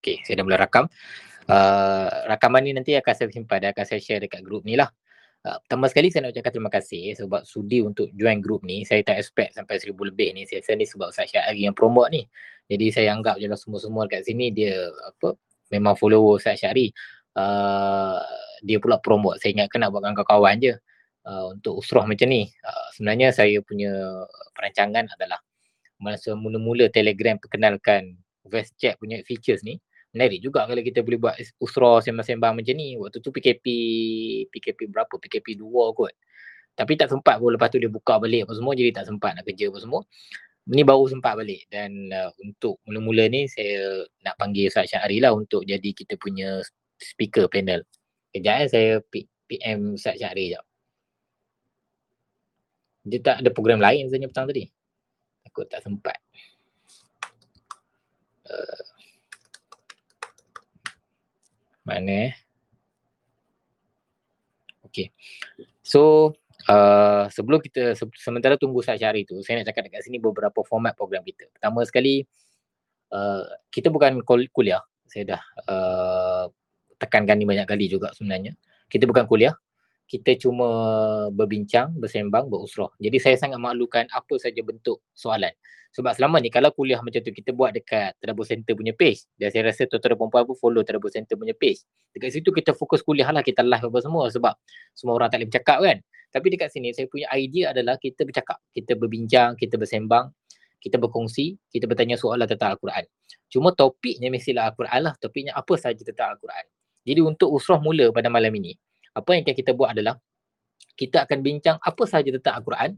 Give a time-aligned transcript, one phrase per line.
[0.00, 0.88] Okay, saya dah mula rakam.
[1.44, 4.88] Uh, rakaman ni nanti akan saya simpan dan akan saya share dekat grup ni lah.
[5.44, 8.80] Uh, pertama sekali saya nak ucapkan terima kasih sebab sudi untuk join grup ni.
[8.88, 10.48] Saya tak expect sampai seribu lebih ni.
[10.48, 12.24] Saya ni sebab Ustaz Syahari yang promote ni.
[12.72, 15.36] Jadi saya anggap je lah semua-semua dekat sini dia apa
[15.68, 16.96] memang follower Ustaz Syahari.
[17.36, 18.24] Uh,
[18.64, 19.36] dia pula promote.
[19.44, 20.72] Saya ingatkan nak buat kawan-kawan je
[21.28, 22.48] uh, untuk usrah macam ni.
[22.64, 23.92] Uh, sebenarnya saya punya
[24.56, 25.44] perancangan adalah
[26.00, 28.16] masa mula-mula Telegram perkenalkan
[28.48, 29.76] Voice Chat punya features ni
[30.14, 32.98] menarik juga kalau kita boleh buat usra sembang-sembang macam ni.
[32.98, 33.64] Waktu tu PKP
[34.50, 35.14] PKP berapa?
[35.16, 36.14] PKP 2 kot.
[36.74, 39.44] Tapi tak sempat pun lepas tu dia buka balik apa semua jadi tak sempat nak
[39.46, 40.00] kerja apa semua.
[40.70, 45.34] Ni baru sempat balik dan uh, untuk mula-mula ni saya nak panggil Ustaz Syahri lah
[45.34, 46.62] untuk jadi kita punya
[47.00, 47.82] speaker panel.
[48.30, 48.90] Kejap eh saya
[49.50, 50.64] PM Ustaz Syahri jap.
[53.04, 54.64] Dia tak ada program lain sebenarnya petang tadi.
[55.42, 56.18] Takut tak sempat.
[58.46, 58.99] Uh,
[61.84, 62.32] mana eh?
[64.90, 65.14] Okay.
[65.86, 66.34] So
[66.66, 70.60] uh, sebelum kita se- sementara tunggu Ustaz Syari tu, saya nak cakap dekat sini beberapa
[70.66, 71.46] format program kita.
[71.54, 72.26] Pertama sekali,
[73.14, 74.82] uh, kita bukan kuliah.
[75.06, 76.44] Saya dah uh,
[76.98, 78.54] tekankan ni banyak kali juga sebenarnya.
[78.90, 79.54] Kita bukan kuliah.
[80.10, 80.66] Kita cuma
[81.30, 82.90] berbincang, bersembang, berusrah.
[82.98, 85.54] Jadi saya sangat maklumkan apa saja bentuk soalan.
[85.90, 89.50] Sebab selama ni kalau kuliah macam tu kita buat dekat Tadabur Center punya page dan
[89.50, 91.82] saya rasa tuan-tuan perempuan pun follow Tadabur Center punya page.
[92.14, 94.54] Dekat situ kita fokus kuliah lah kita live apa semua sebab
[94.94, 95.98] semua orang tak boleh bercakap kan.
[96.30, 100.30] Tapi dekat sini saya punya idea adalah kita bercakap, kita berbincang, kita bersembang,
[100.78, 103.02] kita berkongsi, kita bertanya soalan tentang Al-Quran.
[103.50, 106.64] Cuma topiknya mestilah Al-Quran lah, topiknya apa saja tentang Al-Quran.
[107.02, 108.78] Jadi untuk usrah mula pada malam ini,
[109.16, 110.16] apa yang akan kita buat adalah
[110.94, 112.90] kita akan bincang apa saja tentang Al-Quran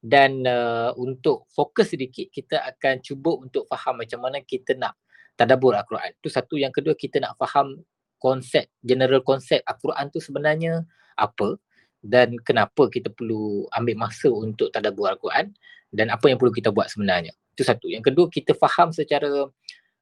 [0.00, 4.96] dan uh, untuk fokus sedikit kita akan cuba untuk faham macam mana kita nak
[5.36, 6.16] tadabbur Al-Quran.
[6.16, 7.84] Itu satu yang kedua kita nak faham
[8.16, 10.84] konsep general konsep Al-Quran tu sebenarnya
[11.20, 11.60] apa
[12.00, 15.52] dan kenapa kita perlu ambil masa untuk tadabbur Al-Quran
[15.92, 17.36] dan apa yang perlu kita buat sebenarnya.
[17.52, 17.92] Itu satu.
[17.92, 19.52] Yang kedua kita faham secara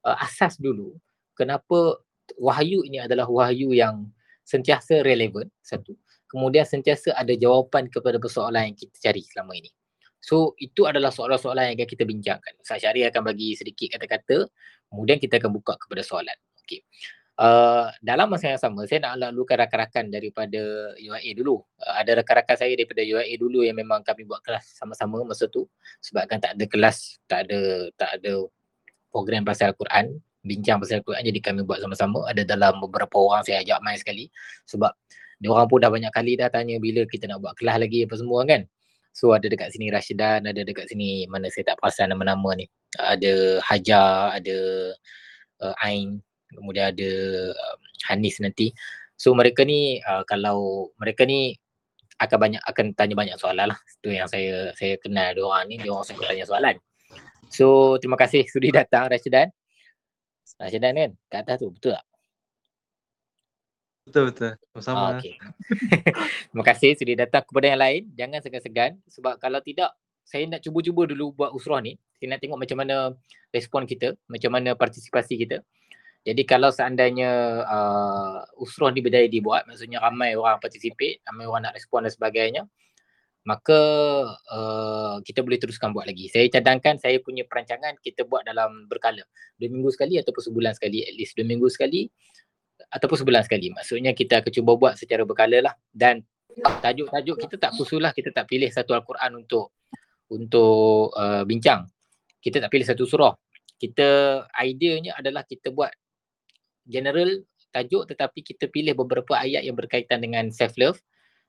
[0.07, 0.95] uh, asas dulu
[1.35, 1.99] kenapa
[2.39, 4.11] wahyu ini adalah wahyu yang
[4.49, 5.93] sentiasa relevan satu.
[6.29, 9.69] Kemudian sentiasa ada jawapan kepada persoalan yang kita cari selama ini.
[10.25, 12.53] So itu adalah soalan-soalan yang akan kita bincangkan.
[12.61, 14.49] Ustaz Syari akan bagi sedikit kata-kata,
[14.91, 16.37] kemudian kita akan buka kepada soalan.
[16.65, 16.85] Okay.
[17.39, 21.63] Uh, dalam masa yang sama, saya nak lalukan rakan-rakan daripada UIA dulu.
[21.79, 25.71] Uh, ada rakan-rakan saya daripada UIA dulu yang memang kami buat kelas sama-sama masa tu.
[26.03, 28.43] Sebab kan tak ada kelas, tak ada tak ada
[29.15, 32.25] program pasal Al-Quran, bincang pasal Al-Quran jadi kami buat sama-sama.
[32.33, 34.33] Ada dalam beberapa orang saya ajak main sekali.
[34.65, 34.91] Sebab
[35.39, 38.15] dia orang pun dah banyak kali dah tanya bila kita nak buat kelas lagi apa
[38.17, 38.65] semua kan.
[39.15, 42.67] So ada dekat sini Rashidan, ada dekat sini mana saya tak perasan nama-nama ni.
[42.99, 44.59] Ada Hajar, ada
[45.63, 46.23] uh, Ain,
[46.55, 47.11] kemudian ada
[47.51, 47.77] uh,
[48.11, 48.71] Hanis nanti.
[49.19, 51.59] So mereka ni uh, kalau mereka ni
[52.19, 53.79] akan banyak akan tanya banyak soalan lah.
[53.99, 56.79] Itu yang saya saya kenal dia orang ni, dia orang suka tanya soalan.
[57.51, 59.51] So terima kasih sudi datang Rashidan.
[60.59, 62.05] Rashidan kan kat atas tu betul tak?
[64.09, 64.53] Betul betul.
[64.73, 64.99] Sama-sama.
[64.99, 65.37] Ah, okay.
[66.49, 68.03] Terima kasih sudah datang kepada yang lain.
[68.17, 69.93] Jangan segan-segan sebab kalau tidak
[70.25, 71.97] saya nak cuba-cuba dulu buat usrah ni.
[72.17, 72.97] Saya nak tengok macam mana
[73.53, 75.61] respon kita, macam mana partisipasi kita.
[76.27, 81.75] Jadi kalau seandainya uh, usrah ni berjaya dibuat, maksudnya ramai orang participate, ramai orang nak
[81.79, 82.63] respon dan sebagainya,
[83.47, 83.81] maka
[84.51, 86.27] uh, kita boleh teruskan buat lagi.
[86.29, 89.23] Saya cadangkan saya punya perancangan kita buat dalam berkala.
[89.57, 91.39] Dua minggu sekali ataupun sebulan sekali at least.
[91.39, 92.11] Dua minggu sekali
[92.91, 93.73] ataupun sebulan sekali.
[93.73, 96.25] Maksudnya kita akan cuba buat secara berkala lah dan
[96.83, 98.11] tajuk-tajuk kita tak khusus lah.
[98.11, 99.77] Kita tak pilih satu Al-Quran untuk
[100.29, 101.89] untuk uh, bincang.
[102.39, 103.35] Kita tak pilih satu surah.
[103.79, 105.91] Kita ideanya adalah kita buat
[106.89, 110.99] general tajuk tetapi kita pilih beberapa ayat yang berkaitan dengan self love,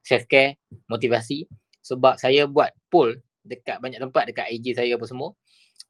[0.03, 0.59] self care,
[0.91, 1.47] motivasi.
[1.83, 5.33] Sebab saya buat poll dekat banyak tempat dekat IG saya apa semua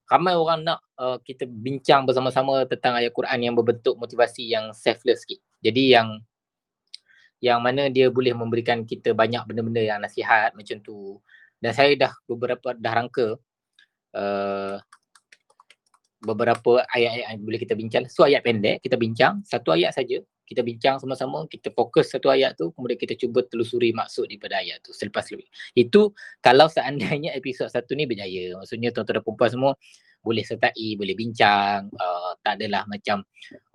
[0.10, 5.24] ramai orang nak uh, kita bincang bersama-sama tentang ayat Quran yang berbentuk motivasi yang selfless
[5.24, 5.40] sikit.
[5.62, 6.18] Jadi yang
[7.40, 11.22] yang mana dia boleh memberikan kita banyak benda-benda yang nasihat macam tu.
[11.62, 13.38] Dan saya dah beberapa dah rangka
[14.18, 14.76] uh,
[16.20, 18.04] beberapa ayat-ayat yang boleh kita bincang.
[18.12, 20.20] So ayat pendek kita bincang, satu ayat saja
[20.50, 24.82] kita bincang sama-sama, kita fokus satu ayat tu, kemudian kita cuba telusuri maksud daripada ayat
[24.82, 25.46] tu selepas lebih.
[25.78, 28.58] Itu kalau seandainya episod satu ni berjaya.
[28.58, 29.72] Maksudnya tuan-tuan dan perempuan semua
[30.20, 33.24] boleh sertai, boleh bincang, uh, tak adalah macam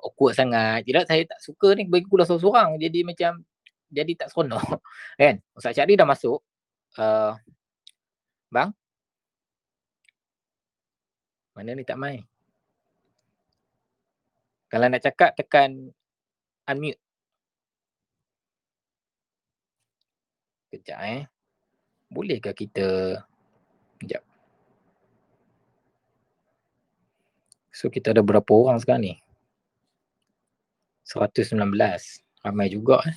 [0.03, 0.85] awkward sangat.
[0.85, 2.77] Tidak, saya tak suka ni bagi kuliah seorang-seorang.
[2.83, 3.33] Jadi macam,
[3.89, 4.83] jadi tak seronok.
[5.23, 5.41] kan?
[5.57, 6.43] Ustaz Syari dah masuk.
[6.99, 7.33] Uh,
[8.51, 8.75] bang?
[11.55, 12.34] Mana ni tak main?
[14.75, 15.95] Kalau nak cakap tekan
[16.67, 16.99] unmute.
[20.75, 21.23] Kejap eh.
[22.11, 23.23] Bolehkah kita
[23.95, 24.27] Sekejap.
[27.71, 29.15] So kita ada berapa orang sekarang ni?
[31.07, 31.55] 119.
[32.43, 33.15] Ramai juga eh.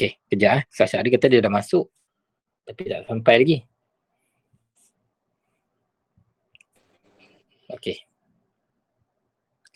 [0.00, 0.62] Okay, kejap eh.
[0.72, 1.84] Sasha Ari kata dia dah masuk.
[2.64, 3.58] Tapi tak sampai lagi.
[7.68, 8.08] Okay.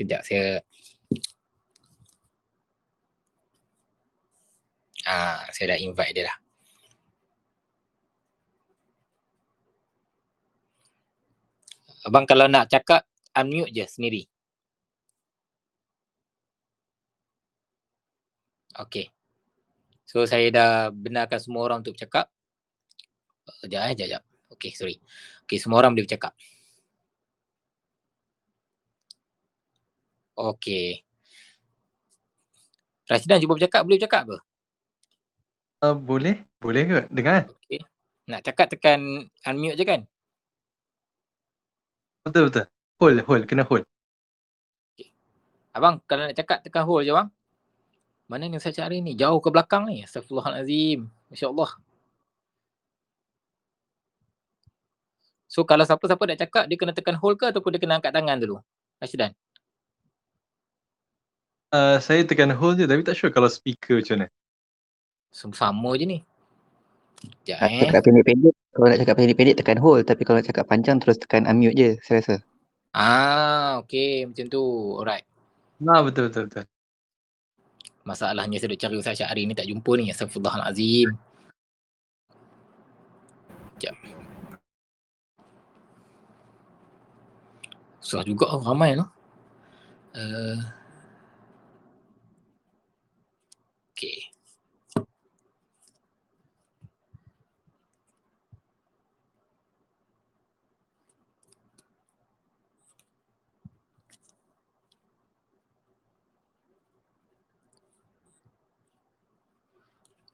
[0.01, 0.65] Kejap saya.
[5.05, 6.37] Ah, saya dah invite dia dah.
[12.09, 13.05] Abang kalau nak cakap,
[13.37, 14.25] unmute je sendiri.
[18.73, 19.13] Okay.
[20.15, 22.31] So saya dah benarkan semua orang untuk bercakap.
[23.59, 24.23] Sekejap eh, sekejap.
[24.55, 24.97] Okay, sorry.
[25.43, 26.31] Okay, semua orang boleh bercakap.
[30.39, 31.03] Okay.
[33.11, 34.39] Rasidan cuba bercakap, boleh bercakap ke?
[35.83, 36.99] Uh, boleh, boleh ke?
[37.11, 37.51] Dengar?
[37.67, 37.83] Okay.
[38.31, 40.01] Nak cakap tekan unmute je kan?
[42.23, 42.71] Betul, betul.
[43.03, 43.43] Hold, hold.
[43.51, 43.83] Kena hold.
[44.95, 45.11] Okay.
[45.75, 47.27] Abang, kalau nak cakap tekan hold je bang.
[48.25, 49.13] Mana ni saya cari ni?
[49.13, 50.01] Jauh ke belakang ni.
[50.01, 51.13] Astagfirullahalazim.
[51.29, 51.71] Masya-Allah.
[55.55, 58.43] So kalau siapa-siapa nak cakap dia kena tekan hold ke ataupun dia kena angkat tangan
[58.43, 58.59] dulu?
[58.99, 59.31] Rashidan.
[61.71, 64.27] Uh, saya tekan hold je tapi tak sure kalau speaker macam mana.
[65.31, 66.19] Sama je ni.
[67.23, 67.81] Sekejap eh.
[67.87, 71.47] cakap pendek-pendek, kalau nak cakap pendek-pendek tekan hold tapi kalau nak cakap panjang terus tekan
[71.47, 72.37] unmute je saya rasa.
[72.91, 74.65] Ah, okay macam tu.
[74.99, 75.27] Alright.
[75.87, 76.67] Ha, betul, betul, betul.
[78.05, 80.13] Masalahnya saya duk cari Ustaz Syahri ni tak jumpa ni.
[80.13, 81.17] Astagfirullahalazim.
[83.81, 83.97] Sekejap.
[88.05, 89.07] Susah juga oh, ramai tu.
[90.15, 90.61] Uh,
[93.97, 94.34] okay.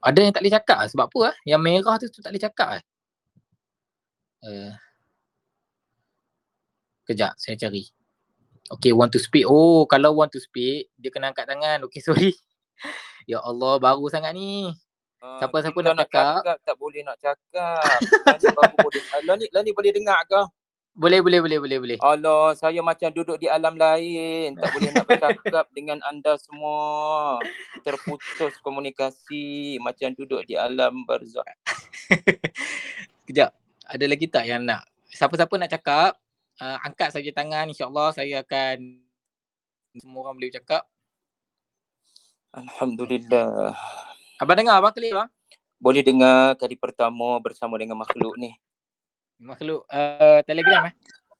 [0.01, 0.89] Ada yang tak boleh cakap lah.
[0.89, 1.35] Sebab apa ah?
[1.45, 2.81] Yang merah tu, tu tak boleh cakap ah.
[4.41, 4.73] Uh,
[7.05, 7.85] kejap, saya cari.
[8.71, 9.45] Okay, want to speak.
[9.45, 11.85] Oh, kalau want to speak, dia kena angkat tangan.
[11.85, 12.33] Okay, sorry.
[13.29, 14.73] ya Allah, baru sangat ni.
[15.21, 16.41] Ah, Siapa-siapa kita nak cakap?
[16.65, 17.85] tak boleh nak cakap.
[18.25, 19.03] Lani baru boleh.
[19.29, 20.41] Lani, Lani boleh dengar ke?
[21.01, 21.97] Boleh, boleh, boleh, boleh, boleh.
[21.97, 24.53] Allah, saya macam duduk di alam lain.
[24.53, 27.41] Tak boleh nak bercakap dengan anda semua.
[27.81, 29.81] Terputus komunikasi.
[29.81, 31.41] Macam duduk di alam barzah.
[33.25, 33.49] Kejap.
[33.89, 34.85] Ada lagi tak yang nak?
[35.09, 36.21] Siapa-siapa nak cakap,
[36.61, 37.73] uh, angkat saja tangan.
[37.73, 39.01] InsyaAllah saya akan
[39.97, 40.85] semua orang boleh cakap.
[42.53, 43.73] Alhamdulillah.
[44.37, 45.29] Abang dengar abang clear bang?
[45.81, 48.53] Boleh dengar kali pertama bersama dengan makhluk ni.
[49.41, 50.93] Makhluk uh, telegram eh?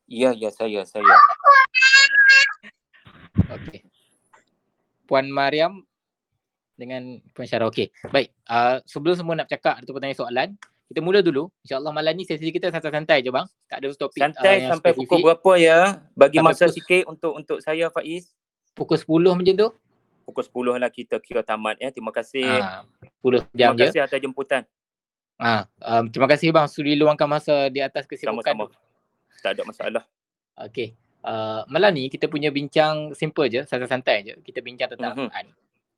[0.10, 1.06] Ya, ya saya, saya.
[3.48, 3.86] Okey.
[5.06, 5.86] Puan Mariam
[6.74, 7.70] dengan Puan Syarah.
[7.70, 7.94] Okey.
[8.10, 8.34] Baik.
[8.44, 10.50] Uh, sebelum semua nak bercakap ataupun tanya soalan,
[10.90, 11.48] kita mula dulu.
[11.64, 13.48] InsyaAllah malam ni sesi kita santai-santai je bang.
[13.70, 15.08] Tak ada topik Santai yang sampai spesifik.
[15.08, 15.80] pukul berapa ya?
[16.12, 18.24] Bagi Sampai masa pukul- sikit untuk untuk saya Faiz.
[18.74, 19.70] Pukul 10 macam tu.
[20.26, 21.94] Pukul 10 lah kita kira tamat ya.
[21.94, 22.50] Terima kasih.
[22.50, 22.84] Ah,
[23.22, 23.84] 10 jam Terima je.
[23.88, 24.64] kasih atas jemputan.
[25.42, 28.70] Ah, um, terima kasih bang sudi luangkan masa di atas kesibukan Sama-sama.
[28.70, 28.78] tu.
[29.42, 30.04] Tak ada masalah.
[30.70, 30.94] Okey.
[31.26, 34.34] Uh, malam ni kita punya bincang simple je, santai-santai je.
[34.46, 35.22] Kita bincang tentang Mhm.
[35.26, 35.46] Al-Quran.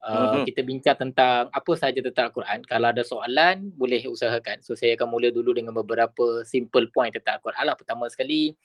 [0.04, 0.44] Uh, Mhm.
[0.48, 2.60] Kita bincang tentang apa sahaja tentang Al-Quran.
[2.64, 4.64] Kalau ada soalan, boleh usahakan.
[4.64, 7.76] So saya akan mula dulu dengan beberapa simple point tentang Al-Quran lah.
[7.76, 8.56] Pertama sekali,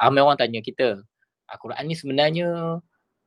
[0.00, 1.04] ramai orang tanya kita,
[1.52, 2.48] Al-Quran ni sebenarnya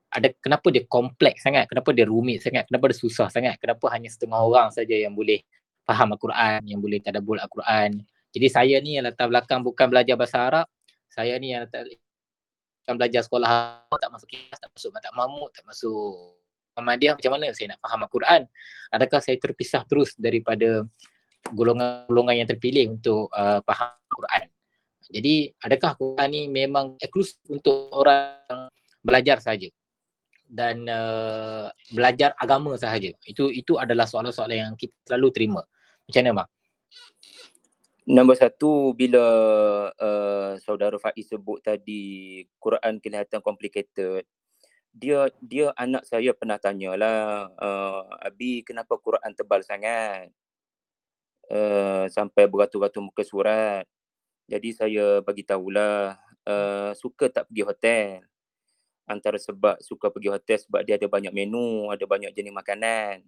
[0.10, 4.10] ada kenapa dia kompleks sangat, kenapa dia rumit sangat, kenapa dia susah sangat, kenapa hanya
[4.10, 5.46] setengah orang saja yang boleh
[5.88, 8.04] faham Al-Quran, yang boleh tadabbur Al-Quran.
[8.36, 10.68] Jadi saya ni yang latar belakang bukan belajar bahasa Arab,
[11.08, 15.50] saya ni yang latar belakang belajar sekolah Arab, tak masuk kelas, tak masuk Matak Mahmud,
[15.56, 16.36] tak masuk
[16.76, 18.42] Muhammadiyah, macam mana saya nak faham Al-Quran?
[18.94, 20.84] Adakah saya terpisah terus daripada
[21.56, 24.44] golongan-golongan yang terpilih untuk uh, faham Al-Quran?
[25.08, 28.68] Jadi adakah Al-Quran ni memang eksklusif untuk orang
[29.00, 29.72] belajar saja
[30.48, 33.16] dan uh, belajar agama sahaja.
[33.24, 35.62] Itu itu adalah soalan-soalan yang kita selalu terima.
[36.08, 36.50] Macam mana bang?
[38.08, 39.26] Nombor satu, bila
[39.92, 44.24] uh, saudara Faiz sebut tadi Quran kelihatan complicated,
[44.96, 50.32] dia dia anak saya pernah tanyalah, uh, Abi kenapa Quran tebal sangat?
[51.52, 53.84] uh, sampai beratus-ratus muka surat.
[54.48, 56.16] Jadi saya bagi tahulah
[56.48, 58.08] uh, suka tak pergi hotel.
[59.08, 63.24] Antara sebab suka pergi hotel sebab dia ada banyak menu, ada banyak jenis makanan.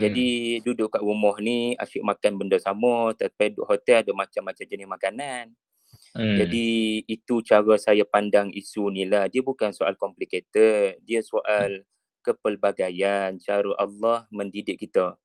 [0.00, 0.28] Jadi
[0.58, 0.62] hmm.
[0.64, 5.44] duduk kat rumah ni asyik makan benda sama tapi duduk hotel ada macam-macam jenis makanan.
[6.16, 6.36] Hmm.
[6.40, 6.68] Jadi
[7.06, 9.28] itu cara saya pandang isu ni lah.
[9.28, 10.98] Dia bukan soal complicated.
[11.04, 11.84] Dia soal
[12.24, 15.20] kepelbagaian cara Allah mendidik kita.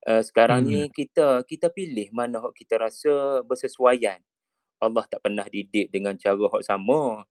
[0.00, 0.70] Uh, sekarang hmm.
[0.70, 4.20] ni kita kita pilih mana hak kita rasa bersesuaian.
[4.80, 7.24] Allah tak pernah didik dengan cara hak sama.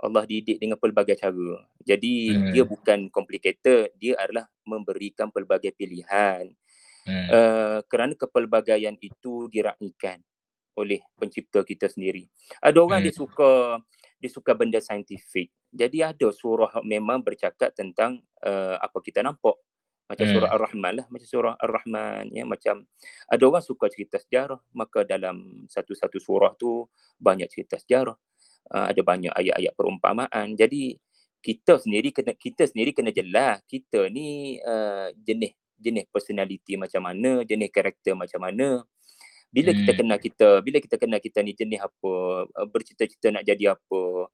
[0.00, 1.60] Allah didik dengan pelbagai cara.
[1.84, 2.52] Jadi hmm.
[2.56, 6.48] dia bukan complicated, dia adalah memberikan pelbagai pilihan.
[7.04, 7.26] Hmm.
[7.28, 10.20] Uh, kerana kepelbagaian itu diraihkan
[10.76, 12.28] oleh pencipta kita sendiri.
[12.64, 13.06] Ada orang hmm.
[13.08, 13.50] dia suka
[14.20, 15.48] dia suka benda saintifik.
[15.72, 19.56] Jadi ada surah memang bercakap tentang uh, apa kita nampak.
[20.10, 20.34] Macam hmm.
[20.34, 21.06] surah Ar-Rahman lah.
[21.06, 22.34] Macam surah Ar-Rahman.
[22.34, 22.82] Ya, macam
[23.30, 24.58] ada orang suka cerita sejarah.
[24.74, 26.84] Maka dalam satu-satu surah tu
[27.16, 28.18] banyak cerita sejarah.
[28.70, 30.54] Uh, ada banyak ayat-ayat perumpamaan.
[30.54, 30.98] Jadi
[31.40, 37.40] kita sendiri kena kita sendiri kena jelas kita ni uh, jenis jenis personality macam mana,
[37.42, 38.84] jenis karakter macam mana.
[39.50, 39.78] Bila hmm.
[39.82, 42.12] kita kenal kita, bila kita kenal kita ni jenis apa,
[42.46, 44.30] uh, bercita-cita nak jadi apa,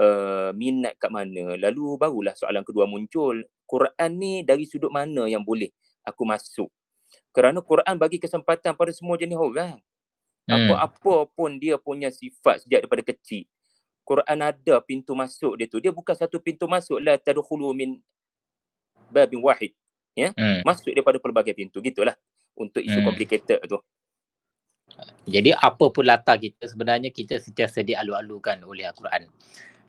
[0.00, 3.44] uh, minat kat mana, lalu barulah soalan kedua muncul.
[3.68, 5.70] Quran ni dari sudut mana yang boleh
[6.02, 6.72] aku masuk?
[7.30, 9.78] Kerana Quran bagi kesempatan pada semua jenis orang.
[10.48, 10.72] Hmm.
[10.72, 13.46] Apa-apa pun dia punya sifat sejak daripada kecil.
[14.06, 15.82] Quran ada pintu masuk dia tu.
[15.82, 17.98] Dia bukan satu pintu masuk la tadkhulu min
[19.10, 19.74] babin wahid.
[20.14, 20.30] Ya?
[20.38, 20.62] Hmm.
[20.62, 22.14] Masuk daripada pelbagai pintu gitulah
[22.54, 23.06] untuk isu hmm.
[23.10, 23.82] complicated tu.
[25.26, 29.26] Jadi apa pun latar kita sebenarnya kita sentiasa dialu-alukan oleh Al-Quran.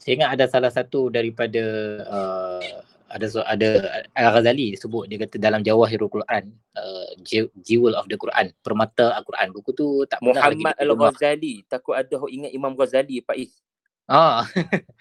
[0.01, 1.63] Saya ingat ada salah satu daripada
[2.09, 3.69] uh, ada ada
[4.17, 7.09] Al-Ghazali sebut dia kata dalam Jawahirul Quran uh,
[7.63, 12.51] Jewel of the Quran permata Al-Quran buku tu tak Muhammad Al-Ghazali takut ada hok ingat
[12.51, 13.55] Imam Ghazali Pak Is
[14.07, 14.43] ah.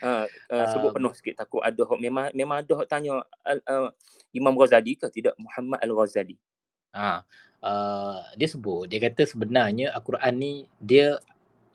[0.02, 3.88] Uh, uh, sebut penuh sikit takut ada hok memang memang ada hok tanya uh,
[4.34, 5.34] Imam Ghazali ke tidak?
[5.38, 6.36] Muhammad Al-Ghazali.
[6.92, 7.22] Ah
[7.62, 11.18] uh, dia sebut dia kata sebenarnya al-Quran ni dia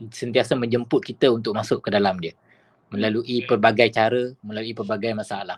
[0.01, 2.35] sentiasa menjemput kita untuk masuk ke dalam dia.
[2.91, 5.57] Melalui pelbagai cara melalui pelbagai masalah.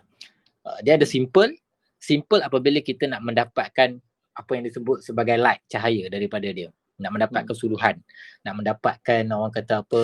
[0.62, 1.50] Uh, dia ada simple
[1.98, 3.98] simple apabila kita nak mendapatkan
[4.34, 6.68] apa yang disebut sebagai light cahaya daripada dia
[7.00, 7.50] nak mendapat hmm.
[7.50, 7.94] kesuduhan
[8.46, 10.00] nak mendapatkan orang kata apa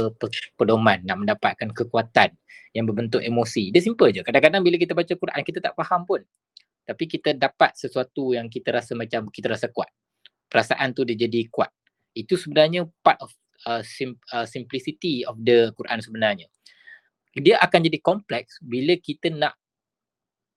[0.59, 2.35] pedoman nak mendapatkan kekuatan
[2.75, 6.23] yang berbentuk emosi dia simple je kadang-kadang bila kita baca Quran kita tak faham pun
[6.87, 9.91] tapi kita dapat sesuatu yang kita rasa macam kita rasa kuat
[10.51, 11.71] perasaan tu dia jadi kuat.
[12.13, 13.31] Itu sebenarnya part of
[13.71, 16.51] uh, sim, uh, simplicity of the Quran sebenarnya.
[17.39, 19.55] Dia akan jadi kompleks bila kita nak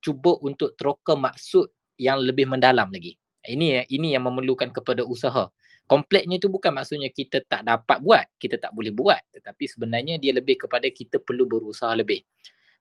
[0.02, 1.70] cuba untuk teroka maksud
[2.02, 3.14] yang lebih mendalam lagi.
[3.46, 5.54] Ini ini yang memerlukan kepada usaha.
[5.84, 9.20] Kompleksnya itu bukan maksudnya kita tak dapat buat, kita tak boleh buat.
[9.36, 12.24] Tetapi sebenarnya dia lebih kepada kita perlu berusaha lebih.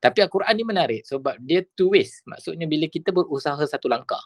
[0.03, 2.23] Tapi Al-Quran ni menarik sebab dia two ways.
[2.27, 4.23] Maksudnya bila kita berusaha satu langkah,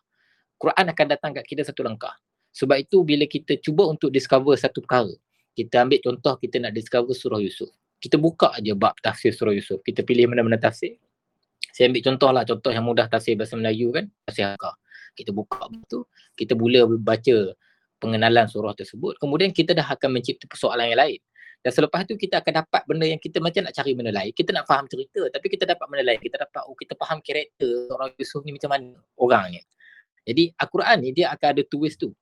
[0.56, 2.16] Quran akan datang kat kita satu langkah.
[2.56, 5.12] Sebab itu bila kita cuba untuk discover satu perkara,
[5.52, 7.68] kita ambil contoh kita nak discover surah Yusuf.
[8.00, 9.84] Kita buka aja bab tafsir surah Yusuf.
[9.84, 10.96] Kita pilih mana-mana tafsir.
[11.76, 14.72] Saya ambil contoh lah, contoh yang mudah tafsir bahasa Melayu kan, tafsir Hakka.
[15.12, 17.52] Kita buka tu, kita mula baca
[17.98, 19.16] pengenalan surah tersebut.
[19.20, 21.20] Kemudian kita dah akan mencipta persoalan yang lain.
[21.64, 24.30] Dan selepas tu kita akan dapat benda yang kita macam nak cari benda lain.
[24.30, 26.20] Kita nak faham cerita tapi kita dapat benda lain.
[26.22, 29.62] Kita dapat, oh kita faham karakter orang Yusuf ni macam mana orangnya.
[30.26, 32.14] Jadi Al-Quran ni dia akan ada ways tu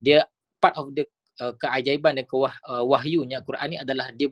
[0.00, 0.28] dia
[0.60, 1.04] part of the
[1.40, 4.28] uh, keajaiban dan kewah, uh, wahyunya Quran ni adalah dia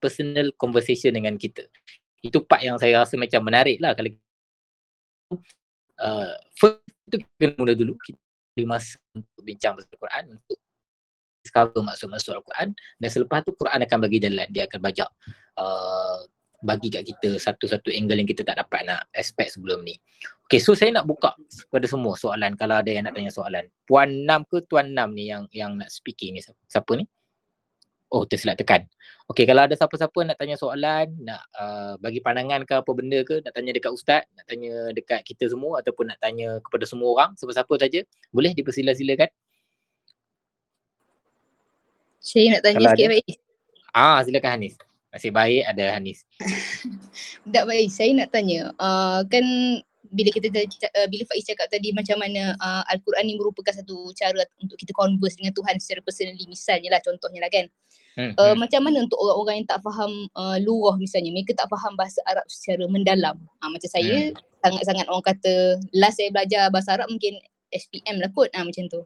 [0.00, 1.68] personal conversation dengan kita.
[2.22, 4.10] Itu part yang saya rasa macam menarik lah kalau
[6.00, 8.18] uh, first tu kita mula dulu kita
[8.52, 10.58] beri masa untuk bincang pasal Quran untuk
[11.42, 12.68] discover maksud-maksud Al-Quran
[13.02, 15.04] dan selepas tu Quran akan bagi jalan dia akan baca
[15.58, 16.18] uh,
[16.62, 19.98] bagi kat kita satu-satu angle yang kita tak dapat nak expect sebelum ni.
[20.46, 21.34] Okay, so saya nak buka
[21.66, 23.66] kepada semua soalan kalau ada yang nak tanya soalan.
[23.82, 26.40] Puan Nam ke Tuan Nam ni yang yang nak speaking ni
[26.70, 27.02] siapa ni?
[28.12, 28.84] Oh, tersilap tekan.
[29.24, 33.40] Okay, kalau ada siapa-siapa nak tanya soalan, nak uh, bagi pandangan ke apa benda ke,
[33.40, 37.30] nak tanya dekat Ustaz, nak tanya dekat kita semua ataupun nak tanya kepada semua orang,
[37.40, 39.32] siapa-siapa saja, boleh dipersila-silakan.
[42.20, 43.34] Saya nak tanya kalau sikit, Baik.
[43.96, 44.74] Ah, silakan Hanis.
[45.12, 46.24] Masih baik ada Hanis.
[47.52, 47.88] tak baik.
[47.92, 48.72] Saya nak tanya.
[48.76, 49.44] Uh, kan
[50.12, 54.44] bila kita uh, bila Faiz cakap tadi macam mana uh, Al-Quran ni merupakan satu cara
[54.60, 57.68] untuk kita converse dengan Tuhan secara personally misalnya lah contohnya lah kan.
[58.12, 58.54] Hmm, uh.
[58.58, 62.44] Macam mana untuk orang-orang yang tak faham uh, lurah misalnya mereka tak faham bahasa Arab
[62.48, 63.40] secara mendalam.
[63.64, 64.36] Uh, macam saya hmm.
[64.60, 67.40] sangat-sangat orang kata last saya belajar bahasa Arab mungkin
[67.72, 69.00] SPM lah kot uh, macam tu.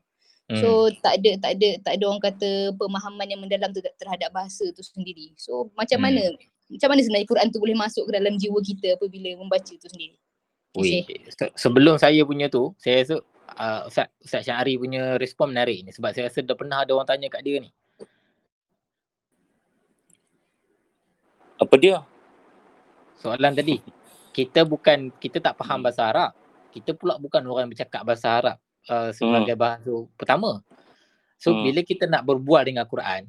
[0.46, 0.62] Hmm.
[0.62, 0.68] So
[1.02, 4.82] tak ada tak ada tak ada orang kata pemahaman yang mendalam tu terhadap bahasa tu
[4.82, 5.34] sendiri.
[5.38, 6.06] So macam Hmm.
[6.10, 6.22] mana
[6.66, 10.18] macam mana sebenarnya Quran tu boleh masuk ke dalam jiwa kita apabila membaca tu sendiri?
[10.76, 13.16] Wih, se- sebelum saya punya tu, saya rasa
[13.56, 17.08] uh, Ustaz, Ustaz Syahri punya respon menarik ni sebab saya rasa dah pernah ada orang
[17.08, 17.70] tanya kat dia ni.
[21.56, 22.04] Apa dia?
[23.16, 23.80] Soalan tadi,
[24.36, 26.30] kita bukan kita tak faham bahasa Arab.
[26.72, 28.56] Kita pula bukan orang yang bercakap bahasa Arab
[28.92, 30.60] uh, sebagai bahasa pertama.
[31.40, 31.64] So Hmm.
[31.64, 33.28] bila kita nak berbual dengan Quran,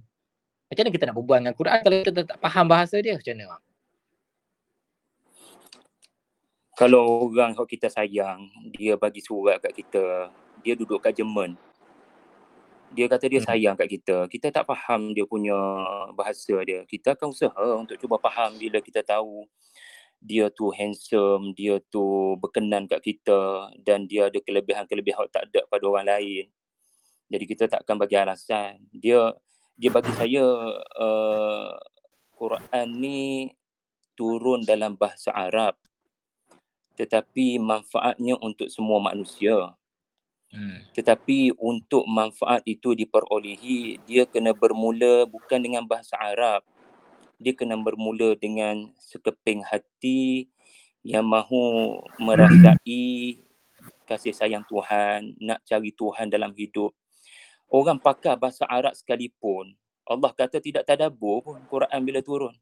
[0.68, 3.16] macam mana kita nak berbual dengan Quran kalau kita tak faham bahasa dia?
[3.16, 3.58] Macam mana?
[6.78, 10.30] Kalau orang yang kita sayang, dia bagi surat kat kita,
[10.62, 11.58] dia duduk kat Jerman.
[12.96, 13.50] Dia kata dia Hmm.
[13.52, 14.28] sayang kat kita.
[14.32, 15.56] Kita tak faham dia punya
[16.16, 16.88] bahasa dia.
[16.88, 19.44] Kita akan usaha untuk cuba faham bila kita tahu
[20.18, 25.62] dia tu handsome, dia tu berkenan kat kita dan dia ada kelebihan-kelebihan yang tak ada
[25.70, 26.46] pada orang lain.
[27.28, 28.82] Jadi kita takkan bagi alasan.
[28.96, 29.36] Dia
[29.78, 30.46] dia bagi saya
[30.98, 31.76] uh,
[32.34, 33.52] Quran ni
[34.18, 35.78] turun dalam bahasa Arab
[36.98, 39.78] tetapi manfaatnya untuk semua manusia.
[40.48, 40.80] Hmm.
[40.96, 46.64] Tetapi untuk manfaat itu diperolehi, dia kena bermula bukan dengan bahasa Arab.
[47.38, 50.50] Dia kena bermula dengan sekeping hati
[51.06, 53.38] yang mahu merasai
[54.08, 56.96] kasih sayang Tuhan, nak cari Tuhan dalam hidup.
[57.68, 59.76] Orang pakar bahasa Arab sekalipun,
[60.08, 62.56] Allah kata tidak tadabbur pun Quran bila turun.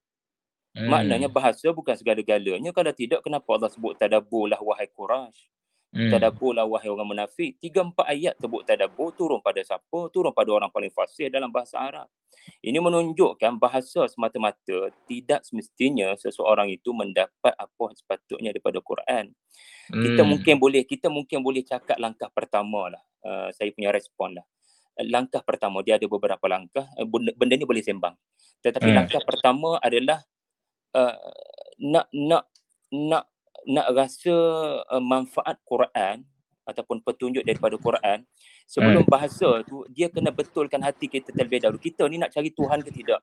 [0.73, 0.89] Hmm.
[0.89, 2.73] Maknanya bahasa bukan segala-galanya.
[2.73, 5.47] Kalau tidak, kenapa Allah sebut tadabbur lah wahai Quraisy?
[5.95, 6.11] Hmm.
[6.11, 7.55] Tadabbur lah wahai orang munafik.
[7.63, 10.11] Tiga empat ayat sebut tadabbur turun pada siapa?
[10.11, 12.11] Turun pada orang paling fasih dalam bahasa Arab.
[12.59, 19.31] Ini menunjukkan bahasa semata-mata tidak semestinya seseorang itu mendapat apa yang sepatutnya daripada Quran.
[19.87, 20.29] Kita Hmm.
[20.35, 23.03] mungkin boleh kita mungkin boleh cakap langkah pertama lah.
[23.23, 24.45] Uh, saya punya respon lah.
[24.99, 26.85] Uh, Langkah pertama dia ada beberapa langkah.
[26.99, 28.13] Uh, benda, benda ni boleh sembang.
[28.61, 28.97] Tetapi Hmm.
[28.99, 30.19] langkah pertama adalah
[30.91, 31.15] uh,
[31.79, 32.43] nak nak
[32.91, 33.23] nak
[33.65, 34.35] nak rasa
[34.85, 36.21] uh, manfaat Quran
[36.65, 38.25] ataupun petunjuk daripada Quran
[38.65, 41.77] sebelum bahasa tu dia kena betulkan hati kita terlebih dahulu.
[41.77, 43.21] Kita ni nak cari Tuhan ke tidak?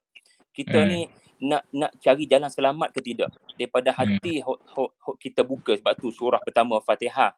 [0.54, 0.88] Kita Hmm.
[0.88, 1.00] ni
[1.42, 3.34] nak nak cari jalan selamat ke tidak?
[3.58, 7.34] Daripada hati hok, hok, hok kita buka sebab tu surah pertama Fatihah.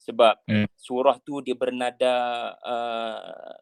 [0.00, 0.66] Sebab Hmm.
[0.76, 2.14] surah tu dia bernada
[2.64, 3.56] uh,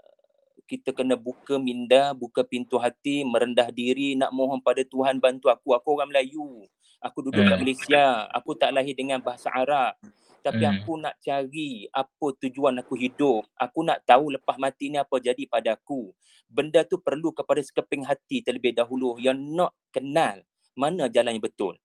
[0.64, 5.76] kita kena buka minda, buka pintu hati, merendah diri, nak mohon pada Tuhan bantu aku.
[5.76, 6.64] Aku orang Melayu.
[7.04, 7.60] Aku duduk kat Hmm.
[7.60, 8.04] Malaysia.
[8.32, 9.92] Aku tak lahir dengan bahasa Arab.
[10.40, 10.80] Tapi Hmm.
[10.80, 13.44] aku nak cari apa tujuan aku hidup.
[13.60, 16.16] Aku nak tahu lepas mati ni apa jadi pada aku.
[16.48, 20.40] Benda tu perlu kepada sekeping hati terlebih dahulu yang nak kenal
[20.76, 21.76] mana jalan yang betul.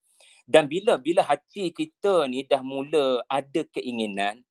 [0.50, 4.42] Dan bila bila hati kita ni dah mula ada keinginan,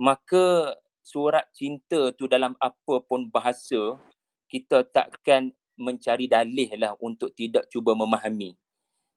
[0.00, 4.00] maka surat cinta tu dalam apa pun bahasa,
[4.48, 8.56] kita takkan mencari dalih lah untuk tidak cuba memahami.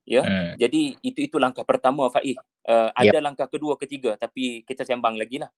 [0.06, 0.22] Ya.
[0.22, 0.54] Hmm.
[0.62, 2.38] Jadi itu itu langkah pertama Faiz.
[2.62, 5.50] Uh, ada langkah kedua ketiga tapi kita sembang lagi lah.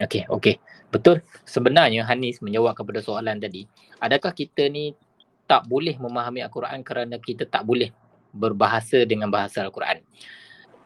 [0.00, 0.56] Okey, okey.
[0.88, 1.20] Betul.
[1.44, 3.68] Sebenarnya Hanis menjawab kepada soalan tadi,
[4.00, 4.96] adakah kita ni
[5.44, 7.92] tak boleh memahami Al-Quran kerana kita tak boleh
[8.32, 10.00] berbahasa dengan bahasa Al-Quran?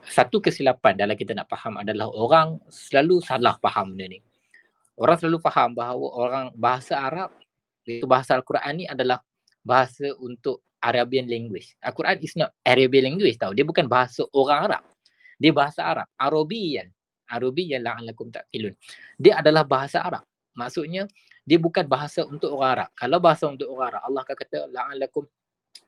[0.03, 4.21] Satu kesilapan dalam kita nak faham adalah orang selalu salah faham benda ni.
[4.99, 7.31] Orang selalu faham bahawa orang bahasa Arab
[7.87, 9.23] itu bahasa Al-Quran ni adalah
[9.63, 11.73] bahasa untuk Arabian language.
[11.81, 13.57] Al-Quran is not Arabian language tau.
[13.57, 14.83] Dia bukan bahasa orang Arab.
[15.41, 16.07] Dia bahasa Arab.
[16.21, 16.93] Arabian.
[17.25, 18.77] Arabiyan la'allakum ta'qilun.
[19.17, 20.29] Dia adalah bahasa Arab.
[20.53, 21.09] Maksudnya
[21.49, 22.89] dia bukan bahasa untuk orang Arab.
[22.93, 25.25] Kalau bahasa untuk orang Arab, Allah akan kata la'allakum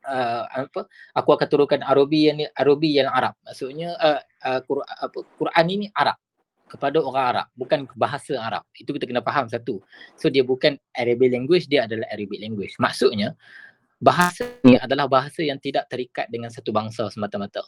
[0.07, 0.81] uh, apa
[1.13, 3.37] aku akan turunkan Arabiyan ni Arabiyan Arab.
[3.45, 6.17] Maksudnya uh, uh, Quran, apa Quran ini Arab
[6.67, 8.67] kepada orang Arab, bukan bahasa Arab.
[8.75, 9.79] Itu kita kena faham satu.
[10.19, 12.75] So dia bukan Arabic language, dia adalah Arabic language.
[12.83, 13.39] Maksudnya
[13.97, 17.65] bahasa ni adalah bahasa yang tidak terikat dengan satu bangsa semata-mata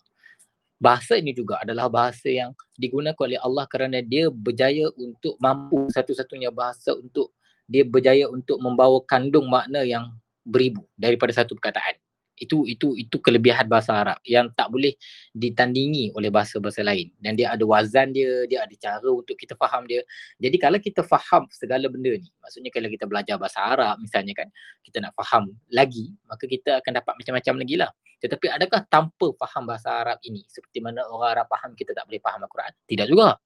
[0.78, 6.54] bahasa ini juga adalah bahasa yang digunakan oleh Allah kerana dia berjaya untuk mampu satu-satunya
[6.54, 7.34] bahasa untuk
[7.66, 10.08] dia berjaya untuk membawa kandung makna yang
[10.46, 12.00] beribu daripada satu perkataan.
[12.38, 14.94] Itu itu itu kelebihan bahasa Arab yang tak boleh
[15.34, 19.84] ditandingi oleh bahasa-bahasa lain dan dia ada wazan dia, dia ada cara untuk kita faham
[19.84, 20.02] dia.
[20.38, 24.48] Jadi kalau kita faham segala benda ni, maksudnya kalau kita belajar bahasa Arab misalnya kan,
[24.86, 27.90] kita nak faham lagi, maka kita akan dapat macam-macam lagi lah.
[28.18, 32.18] Tetapi adakah tanpa faham bahasa Arab ini seperti mana orang Arab faham kita tak boleh
[32.18, 32.72] faham Al-Quran?
[32.86, 33.38] Tidak juga.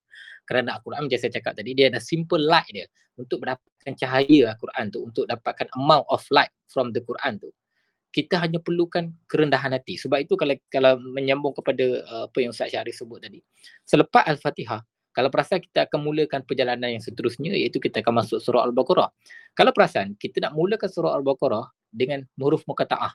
[0.48, 2.88] Kerana Al-Quran macam saya cakap tadi dia ada simple light dia
[3.20, 7.52] untuk mendapatkan cahaya Al-Quran tu untuk dapatkan amount of light from the Quran tu.
[8.12, 9.96] Kita hanya perlukan kerendahan hati.
[9.96, 13.40] Sebab itu kalau kalau menyambung kepada uh, apa yang Ustaz Syarif sebut tadi.
[13.88, 18.64] Selepas Al-Fatihah, Kalau perasan kita akan mulakan perjalanan yang seterusnya iaitu kita akan masuk surah
[18.64, 19.12] Al-Baqarah.
[19.52, 23.12] Kalau perasan kita nak mulakan surah Al-Baqarah dengan huruf muqataah.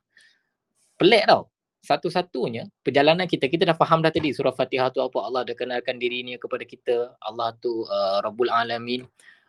[1.02, 1.50] Pelik tau.
[1.82, 5.98] Satu-satunya perjalanan kita kita dah faham dah tadi surah Fatihah tu apa Allah dah kenalkan
[5.98, 7.18] dirinya kepada kita.
[7.22, 9.02] Allah tu uh, Rabbul Alamin,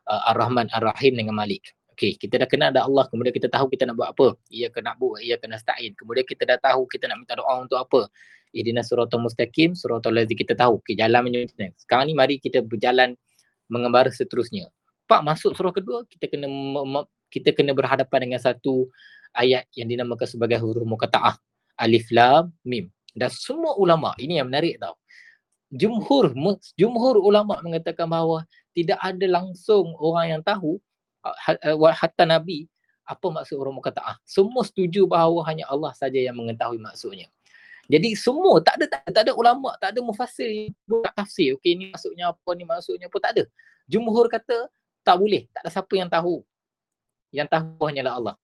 [0.08, 1.76] uh, Ar-Rahman Ar-Rahim dengan Malik.
[1.98, 4.38] Okey, kita dah kenal ada Allah, kemudian kita tahu kita nak buat apa.
[4.54, 5.98] Ia kena buat, ia kena nasta'in.
[5.98, 8.06] Kemudian kita dah tahu kita nak minta doa untuk apa.
[8.54, 10.78] Ihdina suratul mustaqim, suratul lazi kita tahu.
[10.78, 13.18] Okay, jalan menuju Sekarang ni mari kita berjalan
[13.66, 14.70] mengembara seterusnya.
[15.10, 16.46] Pak masuk surah kedua, kita kena
[17.34, 18.86] kita kena berhadapan dengan satu
[19.34, 21.34] ayat yang dinamakan sebagai huruf muqataah.
[21.82, 22.94] Alif lam mim.
[23.10, 24.94] Dan semua ulama, ini yang menarik tau.
[25.74, 26.30] Jumhur
[26.78, 30.78] jumhur ulama mengatakan bahawa tidak ada langsung orang yang tahu
[31.92, 32.68] hatta nabi
[33.08, 34.20] apa maksud huruf muqataah.
[34.28, 37.32] Semua setuju bahawa hanya Allah saja yang mengetahui maksudnya.
[37.88, 41.56] Jadi semua tak ada tak ada, tak ada ulama, tak ada mufassir buat tafsir.
[41.56, 43.44] Okey ni maksudnya apa ni maksudnya apa tak ada.
[43.88, 44.68] Jumhur kata
[45.00, 46.44] tak boleh, tak ada siapa yang tahu.
[47.32, 48.36] Yang tahu hanyalah Allah.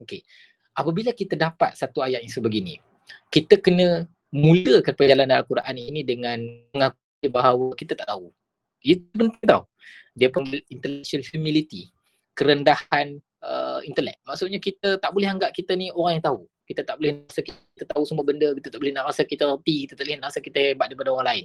[0.00, 0.24] Okey.
[0.72, 2.80] Apabila kita dapat satu ayat yang sebegini,
[3.28, 6.40] kita kena mulakan perjalanan Al-Quran ini dengan
[6.72, 8.32] mengakui bahawa kita tak tahu.
[8.80, 9.68] Itu penting tau.
[10.16, 11.92] Dia panggil intellectual humility.
[12.36, 14.20] Kerendahan uh, intelek.
[14.28, 17.84] Maksudnya kita tak boleh anggap kita ni orang yang tahu kita tak boleh rasa kita
[17.86, 20.40] tahu semua benda, kita tak boleh nak rasa kita reti, kita tak boleh nak rasa
[20.42, 21.44] kita hebat daripada orang lain.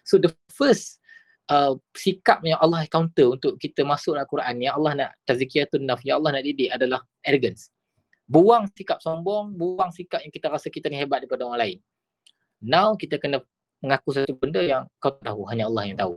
[0.00, 0.96] So the first
[1.52, 6.24] uh, sikap yang Allah counter untuk kita masuk Al-Quran, yang Allah nak tazkiyatun naf, yang
[6.24, 7.68] Allah nak didik adalah arrogance.
[8.24, 11.78] Buang sikap sombong, buang sikap yang kita rasa kita ni hebat daripada orang lain.
[12.64, 13.44] Now kita kena
[13.84, 16.16] mengaku satu benda yang kau tahu, hanya Allah yang tahu.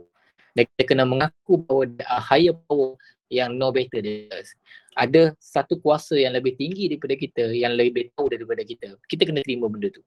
[0.56, 2.96] Dan kita kena mengaku bahawa a higher power
[3.32, 4.54] yang no better than us
[4.96, 8.96] ada satu kuasa yang lebih tinggi daripada kita, yang lebih tahu daripada kita.
[9.04, 10.00] Kita kena terima benda tu.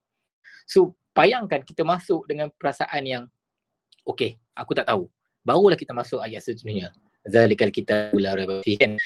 [0.65, 3.23] So, bayangkan kita masuk dengan perasaan yang
[4.01, 5.05] okay, aku tak tahu.
[5.45, 6.89] Barulah kita masuk ayat seterusnya.
[7.21, 8.97] Zalikal kita ula kan.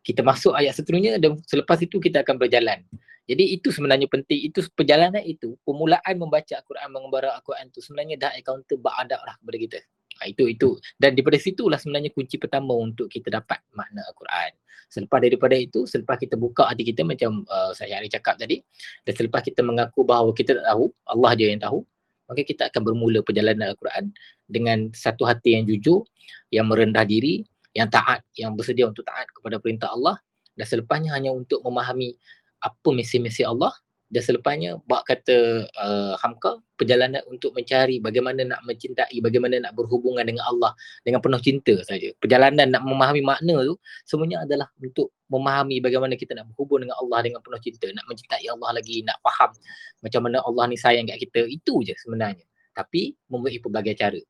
[0.00, 2.86] Kita masuk ayat seterusnya dan selepas itu kita akan berjalan.
[3.26, 4.46] Jadi itu sebenarnya penting.
[4.50, 9.58] Itu perjalanan itu, permulaan membaca Al-Quran, mengembara Al-Quran itu sebenarnya dah encounter beradab lah kepada
[9.58, 9.78] kita.
[10.20, 14.52] Ha, itu itu dan daripada situlah sebenarnya kunci pertama untuk kita dapat makna Al-Quran.
[14.90, 18.60] Selepas daripada itu, selepas kita buka hati kita macam uh, saya hari cakap tadi
[19.06, 21.86] dan selepas kita mengaku bahawa kita tak tahu, Allah je yang tahu,
[22.26, 24.10] maka kita akan bermula perjalanan Al-Quran
[24.50, 26.02] dengan satu hati yang jujur,
[26.50, 30.18] yang merendah diri, yang taat, yang bersedia untuk taat kepada perintah Allah
[30.58, 32.18] dan selepasnya hanya untuk memahami
[32.60, 33.72] apa misi-misi Allah
[34.10, 40.26] dan selepasnya bak kata uh, Hamka perjalanan untuk mencari bagaimana nak mencintai bagaimana nak berhubungan
[40.26, 40.74] dengan Allah
[41.06, 42.10] dengan penuh cinta saja.
[42.18, 47.22] Perjalanan nak memahami makna tu semuanya adalah untuk memahami bagaimana kita nak berhubung dengan Allah
[47.22, 47.86] dengan penuh cinta.
[47.86, 49.54] Nak mencintai Allah lagi nak faham
[50.02, 52.42] macam mana Allah ni sayang kat kita itu je sebenarnya.
[52.74, 54.20] Tapi melalui pelbagai cara.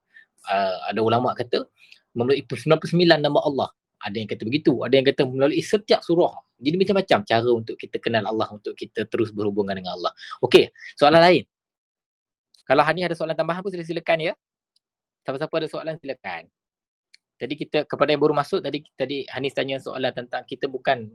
[0.45, 1.69] Uh, ada ulama kata
[2.17, 3.69] melalui 99 nama Allah
[4.01, 7.97] ada yang kata begitu ada yang kata melalui setiap surah jadi macam-macam cara untuk kita
[7.97, 10.13] kenal Allah, untuk kita terus berhubungan dengan Allah.
[10.45, 11.43] Okey, soalan lain.
[12.69, 14.33] Kalau Hani ada soalan tambahan pun silakan ya.
[15.25, 16.47] Siapa-siapa ada soalan silakan.
[17.41, 21.09] Tadi kita kepada yang baru masuk tadi tadi Hani tanya soalan tentang kita bukan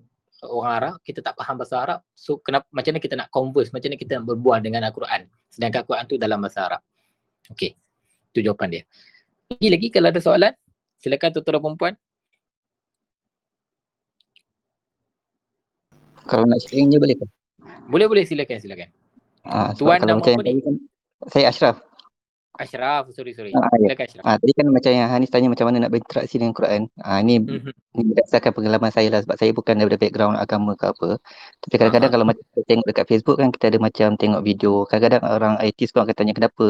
[0.50, 2.00] orang Arab, kita tak faham bahasa Arab.
[2.18, 5.30] So kenapa macam mana kita nak converse, macam mana kita nak berbual dengan Al-Quran.
[5.54, 6.82] Sedangkan Al-Quran tu dalam bahasa Arab.
[7.54, 7.78] Okey.
[8.34, 8.84] Itu jawapan dia.
[9.54, 10.54] Lagi lagi kalau ada soalan,
[10.98, 11.94] silakan tuan-tuan perempuan.
[16.26, 17.26] Kalau nak sharing je boleh ke?
[17.86, 18.90] Boleh boleh silakan silakan.
[19.46, 20.62] Ah, Tuan nama apa ni?
[20.62, 20.76] Kan,
[21.30, 21.78] saya Ashraf.
[22.56, 23.52] Ashraf, sorry sorry.
[23.52, 23.94] Ah, ya.
[23.94, 24.24] Silakan Ashraf.
[24.24, 26.88] Ah, tadi kan macam yang Hanis tanya macam mana nak berinteraksi dengan Quran.
[27.04, 27.74] Ah, ni, mm-hmm.
[28.00, 31.10] ni berdasarkan pengalaman saya lah sebab saya bukan daripada background agama ke apa.
[31.62, 32.16] Tapi kadang-kadang uh-huh.
[32.16, 34.74] kalau macam kita tengok dekat Facebook kan kita ada macam tengok video.
[34.88, 36.66] Kadang-kadang orang IT pun akan tanya kenapa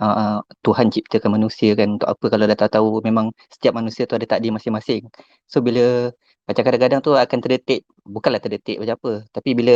[0.00, 4.24] uh, Tuhan ciptakan manusia kan untuk apa kalau dah tahu memang setiap manusia tu ada
[4.24, 5.10] takdir masing-masing.
[5.50, 6.14] So bila
[6.44, 9.74] macam kadang-kadang tu akan terdetik bukanlah terdetik macam apa tapi bila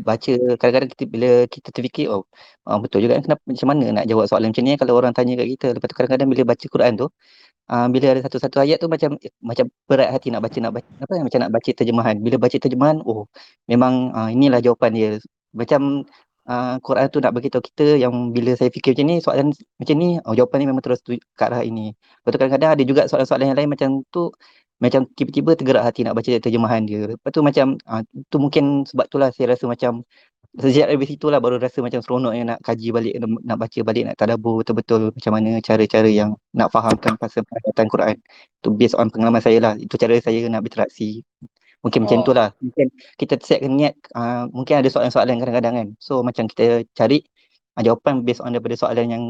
[0.00, 2.24] baca kadang-kadang kita bila kita terfikir oh,
[2.68, 4.72] oh betul juga kenapa macam mana nak jawab soalan macam ni?
[4.80, 7.06] Kalau orang tanya kat kita lepas tu kadang-kadang bila baca Quran tu
[7.72, 9.10] uh, bila ada satu-satu ayat tu macam
[9.42, 12.16] macam berat hati nak baca nak baca apa macam nak baca terjemahan.
[12.24, 13.26] Bila baca terjemahan oh
[13.70, 15.10] memang uh, inilah jawapan dia.
[15.56, 16.04] Macam
[16.48, 19.46] uh, Quran tu nak beritahu kita yang bila saya fikir macam ni soalan
[19.80, 21.92] macam ni oh, jawapan ni memang terus ke arah ini.
[22.22, 24.32] Lepas tu kadang-kadang ada juga soalan-soalan yang lain macam tu
[24.76, 27.08] macam tiba-tiba tergerak hati nak baca terjemahan dia.
[27.08, 30.04] Lepas tu macam uh, tu mungkin sebab itulah saya rasa macam
[30.56, 34.02] sejak dari situ lah baru rasa macam seronok yang nak kaji balik, nak baca balik,
[34.08, 38.16] nak tadabur betul-betul macam mana cara-cara yang nak fahamkan pasal perayatan Quran.
[38.64, 39.72] Tu based on pengalaman saya lah.
[39.76, 41.24] Itu cara saya nak berinteraksi.
[41.84, 42.04] Mungkin oh.
[42.08, 42.48] macam itulah.
[42.60, 42.86] Mungkin
[43.20, 45.88] kita setkan niat, uh, mungkin ada soalan-soalan kadang-kadang kan.
[46.00, 47.20] So macam kita cari
[47.76, 49.24] uh, jawapan based on daripada soalan yang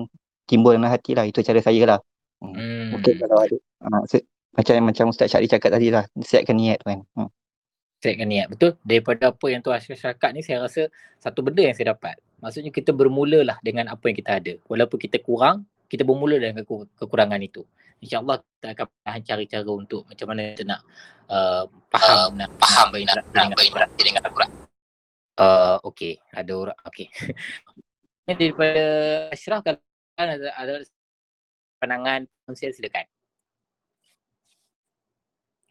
[0.47, 1.27] timbul dalam hati lah.
[1.27, 1.99] Itu cara saya lah.
[2.39, 2.95] Hmm.
[2.95, 4.27] Mungkin kalau ada uh, se-
[4.57, 7.01] macam macam Ustaz Syari cakap tadi lah, siapkan niat tu kan.
[7.13, 7.31] Hmm.
[8.01, 8.47] Siapkan niat.
[8.49, 8.81] Betul.
[8.81, 10.89] Daripada apa yang Tuan Ashraf cakap ni saya rasa
[11.21, 12.17] satu benda yang saya dapat.
[12.41, 14.53] Maksudnya kita bermula lah dengan apa yang kita ada.
[14.65, 17.65] Walaupun kita kurang, kita bermula dengan kekur- kekurangan itu.
[18.01, 20.81] InsyaAllah kita akan cari cara untuk macam mana kita nak
[21.33, 22.87] uh, faham, uh, nak faham
[23.33, 24.51] nak berinteraksi dengan Al-Quran.
[25.37, 27.13] Uh, okay, ada orang, okay.
[28.41, 28.85] daripada
[29.33, 29.77] Ashraf kan
[30.17, 30.81] ada, ada
[31.81, 33.05] pandangan konsel silakan.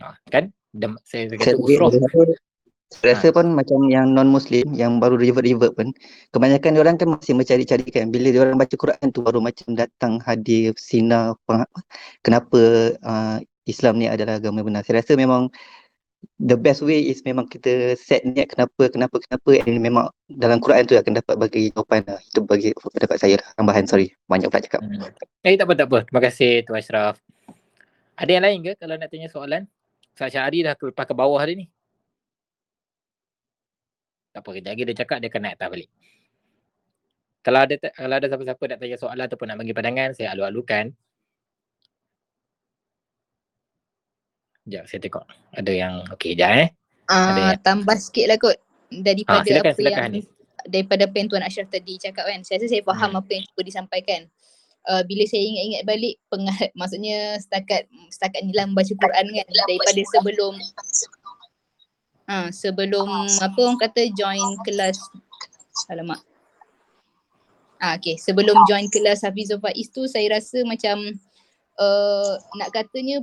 [0.03, 0.51] Ha, kan?
[0.75, 1.91] Dem, saya kata usroh.
[2.93, 5.89] Saya rasa pun macam yang non-Muslim yang baru revert-revert pun
[6.31, 9.73] kebanyakan dia orang kan masih mencari-cari kan bila dia orang baca Quran tu baru macam
[9.73, 11.33] datang hadir sinar
[12.21, 14.85] kenapa uh, Islam ni adalah agama benar.
[14.85, 15.49] Saya rasa memang
[16.37, 20.85] the best way is memang kita set niat kenapa kenapa kenapa and memang dalam Quran
[20.85, 22.21] tu akan dapat bagi jawapan lah.
[22.21, 23.49] Itu bagi pendapat saya lah.
[23.57, 24.13] Tambahan sorry.
[24.29, 24.85] Banyak pula cakap.
[24.85, 25.09] Hmm.
[25.41, 25.99] Eh tak apa tak apa.
[26.05, 27.17] Terima kasih Tuan Ashraf.
[28.15, 29.65] Ada yang lain ke kalau nak tanya soalan?
[30.15, 31.65] Ustaz Syahri dah lepas ke bawah hari ni.
[34.31, 35.89] Tak apa, kejap lagi dia cakap dia akan naik atas balik.
[37.43, 40.95] Kalau ada kalau ada siapa-siapa nak tanya soalan ataupun nak bagi pandangan, saya alu-alukan.
[44.63, 45.25] Sekejap, saya tengok.
[45.51, 46.69] Ada yang, okey, sekejap eh.
[47.11, 47.59] Uh, yang...
[47.59, 48.57] Tambah sikit lah kot
[48.89, 50.25] daripada ha, silakan, apa silakan, yang Hanis.
[50.65, 52.39] daripada apa yang Tuan Ashraf tadi cakap kan.
[52.47, 53.19] Saya rasa saya faham hmm.
[53.19, 54.21] apa yang cuba disampaikan.
[54.85, 60.01] Uh, bila saya ingat-ingat balik pengat maksudnya setakat setakat ni lah membaca Quran kan daripada
[60.13, 60.53] sebelum
[62.25, 63.05] Ha, sebelum
[63.37, 64.97] apa orang kata join kelas
[65.93, 66.17] alamak.
[67.77, 71.05] Ah okey, sebelum join kelas Hafizul Faiz tu saya rasa macam
[71.77, 73.21] uh, nak katanya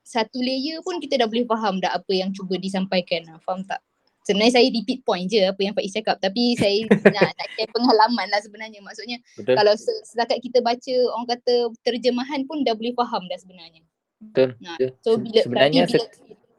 [0.00, 3.26] satu layer pun kita dah boleh faham dah apa yang cuba disampaikan.
[3.28, 3.84] Ha, faham tak?
[4.26, 6.82] Sebenarnya saya repeat point je apa yang Faiz cakap tapi saya
[7.14, 8.82] nak nak share pengalaman lah sebenarnya.
[8.82, 9.54] Maksudnya Betul.
[9.54, 11.54] kalau setakat kita baca orang kata
[11.86, 13.86] terjemahan pun dah boleh faham dah sebenarnya.
[14.18, 14.58] Betul.
[14.58, 16.10] Nah, so bila sebenarnya bila, se-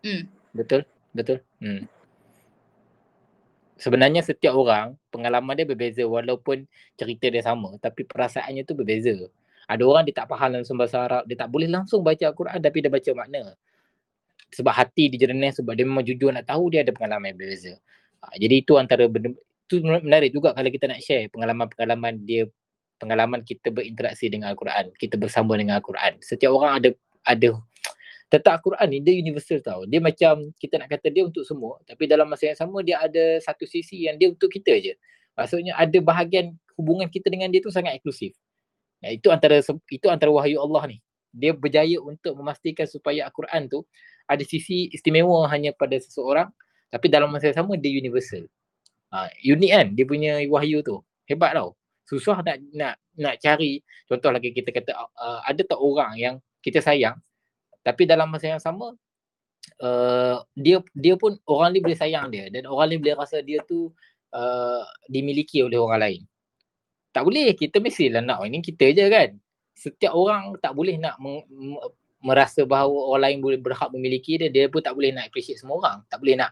[0.07, 0.21] hmm.
[0.55, 0.81] Betul.
[1.11, 1.37] Betul.
[1.59, 1.83] Hmm.
[3.77, 6.63] Sebenarnya setiap orang pengalaman dia berbeza walaupun
[6.95, 9.27] cerita dia sama tapi perasaannya tu berbeza.
[9.67, 12.77] Ada orang dia tak faham langsung bahasa Arab, dia tak boleh langsung baca Al-Quran tapi
[12.79, 13.51] dia baca makna.
[14.53, 17.73] Sebab hati dia jernih sebab dia memang jujur nak tahu dia ada pengalaman yang berbeza.
[18.23, 19.35] Ha, jadi itu antara benda
[19.67, 22.47] itu menarik juga kalau kita nak share pengalaman-pengalaman dia
[22.97, 26.23] pengalaman kita berinteraksi dengan Al-Quran, kita bersama dengan Al-Quran.
[26.23, 26.89] Setiap orang ada
[27.27, 27.59] ada
[28.31, 29.83] tentang Al-Quran ni dia universal tau.
[29.83, 33.43] Dia macam kita nak kata dia untuk semua tapi dalam masa yang sama dia ada
[33.43, 34.95] satu sisi yang dia untuk kita je.
[35.35, 38.33] Maksudnya ada bahagian hubungan kita dengan dia tu sangat eksklusif.
[39.03, 40.97] Ya, itu antara itu antara wahyu Allah ni.
[41.35, 43.85] Dia berjaya untuk memastikan supaya Al-Quran tu
[44.27, 46.51] ada sisi istimewa hanya pada seseorang
[46.91, 48.47] tapi dalam masa yang sama dia universal.
[49.11, 49.87] Ha, unik kan?
[49.95, 50.99] Dia punya wahyu tu.
[51.27, 51.75] Hebat tau.
[52.07, 53.83] Susah nak nak nak cari.
[54.07, 57.15] Contoh lagi kita kata uh, ada tak orang yang kita sayang
[57.87, 58.91] tapi dalam masa yang sama
[59.79, 62.51] uh, dia dia pun orang ni boleh sayang dia.
[62.51, 63.87] Dan orang ni boleh rasa dia tu
[64.35, 66.21] uh, dimiliki oleh orang lain.
[67.15, 67.55] Tak boleh.
[67.55, 68.43] Kita mestilah nak.
[68.43, 69.29] Ini kita je kan?
[69.71, 71.15] Setiap orang tak boleh nak
[72.27, 75.79] merasa bahawa orang lain boleh berhak memiliki dia dia pun tak boleh nak appreciate semua
[75.79, 76.51] orang tak boleh nak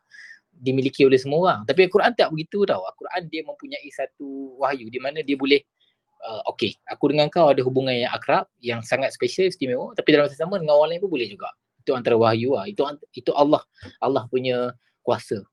[0.56, 5.04] dimiliki oleh semua orang tapi Al-Quran tak begitu tau Al-Quran dia mempunyai satu wahyu di
[5.04, 5.60] mana dia boleh
[6.26, 10.28] uh, okay, aku dengan kau ada hubungan yang akrab, yang sangat special, istimewa, tapi dalam
[10.28, 11.50] masa sama dengan orang lain pun boleh juga.
[11.82, 12.66] Itu antara wahyu lah.
[12.66, 12.82] Itu,
[13.14, 13.62] itu Allah,
[14.02, 14.74] Allah punya
[15.06, 15.46] kuasa.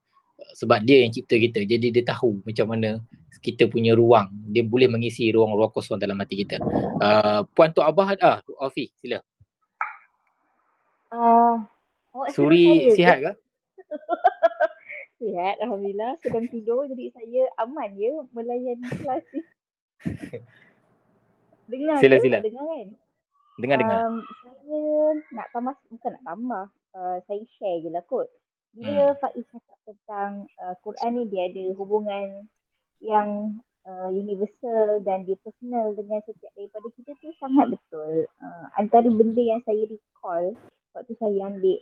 [0.58, 1.62] Sebab dia yang cipta kita.
[1.62, 2.98] Jadi dia tahu macam mana
[3.44, 4.32] kita punya ruang.
[4.50, 6.56] Dia boleh mengisi ruang-ruang kosong dalam hati kita.
[6.98, 9.20] Uh, Puan Tok Abah, ah, Alfi, sila.
[11.12, 11.60] Uh,
[12.32, 13.32] Suri sihat ke?
[15.20, 16.16] sihat, Alhamdulillah.
[16.24, 19.42] Sedang tidur jadi saya aman je melayani kelas ni.
[21.72, 22.38] dengar sila, sila.
[22.40, 22.88] dengar kan?
[23.60, 23.98] Dengar, dengar.
[24.08, 24.80] Um, saya
[25.36, 26.64] nak tambah, bukan nak tambah.
[26.92, 28.28] Uh, saya share je lah kot.
[28.72, 29.18] Bila hmm.
[29.20, 30.30] Faiz cakap tentang
[30.64, 32.48] uh, Quran ni dia ada hubungan
[33.04, 38.24] yang uh, universal dan dia personal dengan setiap daripada kita tu sangat betul.
[38.40, 40.56] Uh, antara benda yang saya recall
[40.92, 41.78] waktu saya ambil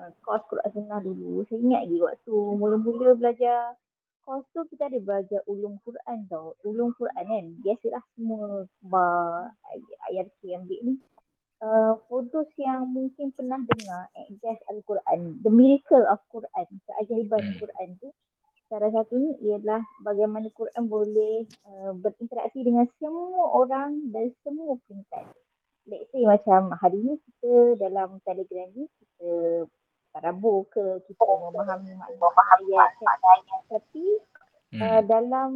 [0.00, 1.44] uh, course Quran Sunnah dulu.
[1.46, 3.76] Saya ingat lagi waktu mula-mula belajar
[4.26, 6.58] course tu kita ada belajar ulum Quran tau.
[6.66, 7.46] Ulum Quran kan.
[7.62, 9.06] Biasalah semua
[10.10, 10.94] ayat yang ambil ni.
[11.56, 15.40] Uh, fotos yang mungkin pernah dengar Ijaz Al-Quran.
[15.40, 16.66] The Miracle of Quran.
[16.84, 17.58] Keajaiban hmm.
[17.62, 18.10] Quran tu.
[18.66, 25.45] Salah satunya ialah bagaimana Quran boleh uh, berinteraksi dengan semua orang dan semua peringkat.
[25.86, 29.30] Let's say macam hari ni kita dalam telegram ni kita
[30.10, 32.26] tadabbur ke kita memahami makna
[32.58, 33.62] ayat kan.
[33.70, 34.04] Tapi
[34.82, 35.50] uh, dalam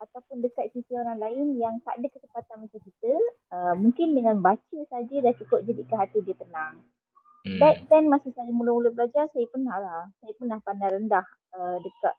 [0.00, 3.12] ataupun dekat sisi orang lain yang tak ada kesempatan macam kita,
[3.52, 6.80] uh, mungkin dengan baca saja dah cukup jadikan hati dia tenang.
[7.44, 7.60] Hmm.
[7.60, 10.08] Back then masa saya mula-mula belajar, saya pernah lah.
[10.24, 12.14] Saya pernah pandang rendah uh, dekat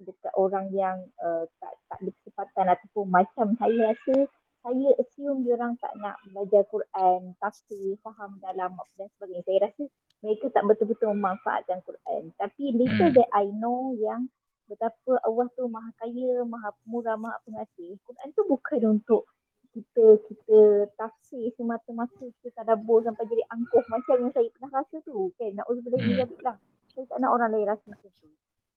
[0.00, 4.14] dekat orang yang uh, tak tak ada kesempatan ataupun macam saya rasa
[4.60, 9.44] saya assume dia orang tak nak belajar Quran, tafsir, faham dalam dan sebagainya.
[9.48, 9.82] Saya rasa
[10.20, 12.28] mereka tak betul-betul memanfaatkan Quran.
[12.36, 13.16] Tapi later Hmm.
[13.16, 14.28] that I know yang
[14.68, 17.96] betapa Allah tu maha kaya, maha pemurah, maha pengasih.
[18.04, 19.24] Quran tu bukan untuk
[19.70, 20.58] kita kita
[20.98, 25.32] tafsir semata-mata kita tadabbur sampai jadi angkuh macam yang saya pernah rasa tu.
[25.40, 26.20] Kan, nak uzur Hmm.
[26.20, 26.42] hmm.
[26.44, 26.56] lah.
[26.92, 28.28] Saya tak nak orang lain rasa macam tu.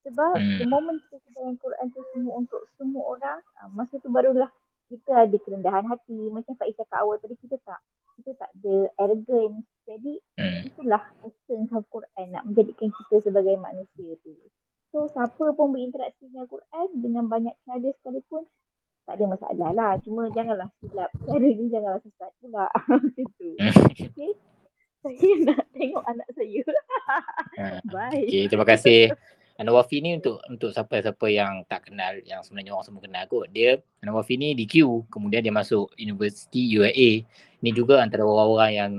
[0.07, 0.57] Sebab Hmm.
[0.59, 4.47] the moment kita sedar yang Quran tu semua untuk semua orang, ah, masa tu barulah
[4.89, 6.29] kita ada kerendahan hati.
[6.29, 7.79] Macam Faiz cakap awal tadi, kita tak
[8.19, 9.65] kita tak ada arrogance.
[9.83, 10.61] Jadi Hmm.
[10.69, 14.33] itulah essence of Quran nak menjadikan kita sebagai manusia tu.
[14.93, 18.45] So siapa pun berinteraksi dengan Quran dengan banyak cara sekalipun
[19.03, 19.91] tak ada masalah lah.
[19.99, 21.11] Cuma janganlah silap.
[21.27, 22.71] Cara ni janganlah sesat pula.
[22.87, 23.49] Macam tu.
[23.59, 24.31] Okay.
[25.03, 26.59] Saya nak tengok anak saya.
[26.63, 27.17] Ha.
[27.93, 28.23] Bye.
[28.31, 29.11] Okay, terima kasih.
[29.63, 33.47] Anwar Wafi ni untuk untuk siapa-siapa yang tak kenal, yang sebenarnya orang semua kenal kot.
[33.55, 37.23] Dia, Anwar Wafi ni DQ, kemudian dia masuk Universiti UIA.
[37.63, 38.91] Ini juga antara orang-orang yang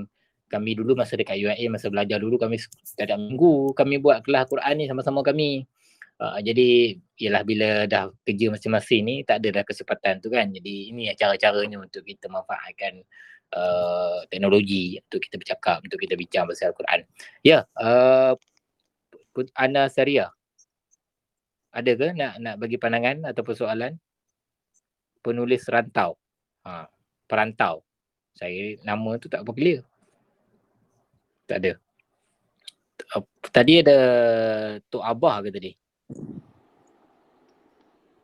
[0.49, 4.75] kami dulu masa dekat UIA, masa belajar dulu kami setiap minggu, kami buat kelas Quran
[4.81, 5.69] ni sama-sama kami.
[6.15, 10.49] Uh, jadi ialah bila dah kerja masing-masing ni tak ada dah kesempatan tu kan.
[10.49, 13.03] Jadi ini cara-caranya untuk kita manfaatkan
[13.53, 17.01] uh, teknologi untuk kita bercakap, untuk kita bincang pasal Al-Quran.
[17.43, 18.39] Ya, uh,
[19.35, 20.31] Put- Ana Saria.
[21.75, 23.93] Ada ke nak nak bagi pandangan ataupun soalan?
[25.19, 26.15] Penulis rantau.
[26.63, 26.87] Ha,
[27.27, 27.83] perantau.
[28.39, 29.83] Saya nama tu tak apa clear.
[31.51, 31.73] Tak ada.
[33.19, 33.99] Uh, Tadi ada
[34.87, 35.73] Tok Abah ke tadi?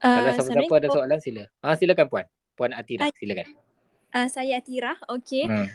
[0.01, 1.43] Kalau Uh, siapa-siapa ada soalan sila.
[1.61, 2.27] Ha silakan puan.
[2.57, 3.13] Puan Atira Hai.
[3.21, 3.53] silakan.
[4.17, 5.45] Uh, saya Atira, okey.
[5.45, 5.69] Hmm.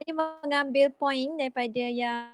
[0.00, 2.32] Saya mengambil poin daripada yang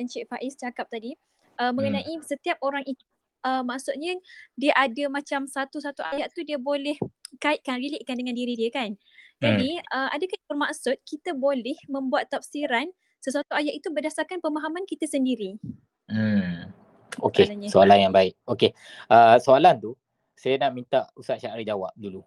[0.00, 1.14] Encik Faiz cakap tadi
[1.62, 3.04] uh, mengenai setiap orang itu
[3.44, 4.16] uh, maksudnya
[4.56, 6.96] dia ada macam satu-satu ayat tu dia boleh
[7.38, 8.96] kaitkan, relatekan dengan diri dia kan.
[9.44, 12.88] Jadi uh, adakah bermaksud kita boleh membuat tafsiran
[13.20, 15.60] sesuatu ayat itu berdasarkan pemahaman kita sendiri?
[16.08, 16.72] Hmm.
[17.20, 18.34] Okey, soalan yang baik.
[18.48, 18.74] Okey.
[19.06, 19.92] Uh, soalan tu
[20.34, 22.24] saya nak minta Ustaz Syahri jawab dulu.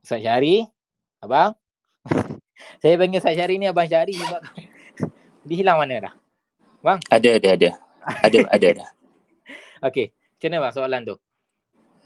[0.00, 0.64] Ustaz Syahri,
[1.20, 1.52] abang.
[2.82, 4.40] saya panggil Ustaz Syahri ni abang Syahri sebab
[5.46, 6.14] dia hilang mana dah?
[7.10, 7.70] Ada, ada, ada.
[8.02, 8.86] Ada, ada, ada.
[9.90, 10.10] Okey,
[10.42, 11.16] macam mana bang soalan tu?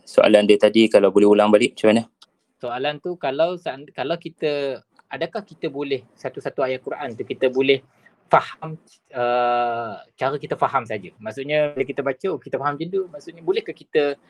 [0.05, 2.03] Soalan dia tadi kalau boleh ulang balik macam mana?
[2.61, 3.57] Soalan tu kalau
[3.97, 7.81] kalau kita adakah kita boleh satu-satu ayat Quran tu kita boleh
[8.29, 8.77] faham
[9.17, 11.17] uh, cara kita faham saja.
[11.17, 14.21] Maksudnya bila kita baca oh, kita faham macam tu, maksudnya bolehkah kita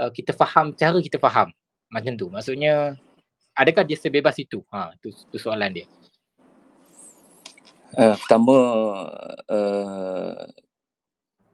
[0.00, 1.52] uh, kita faham cara kita faham
[1.92, 2.32] macam tu.
[2.32, 2.96] Maksudnya
[3.52, 4.64] adakah dia sebebas itu?
[4.72, 5.86] Ha tu, tu soalan dia.
[7.92, 8.56] Uh, pertama
[9.52, 10.48] uh,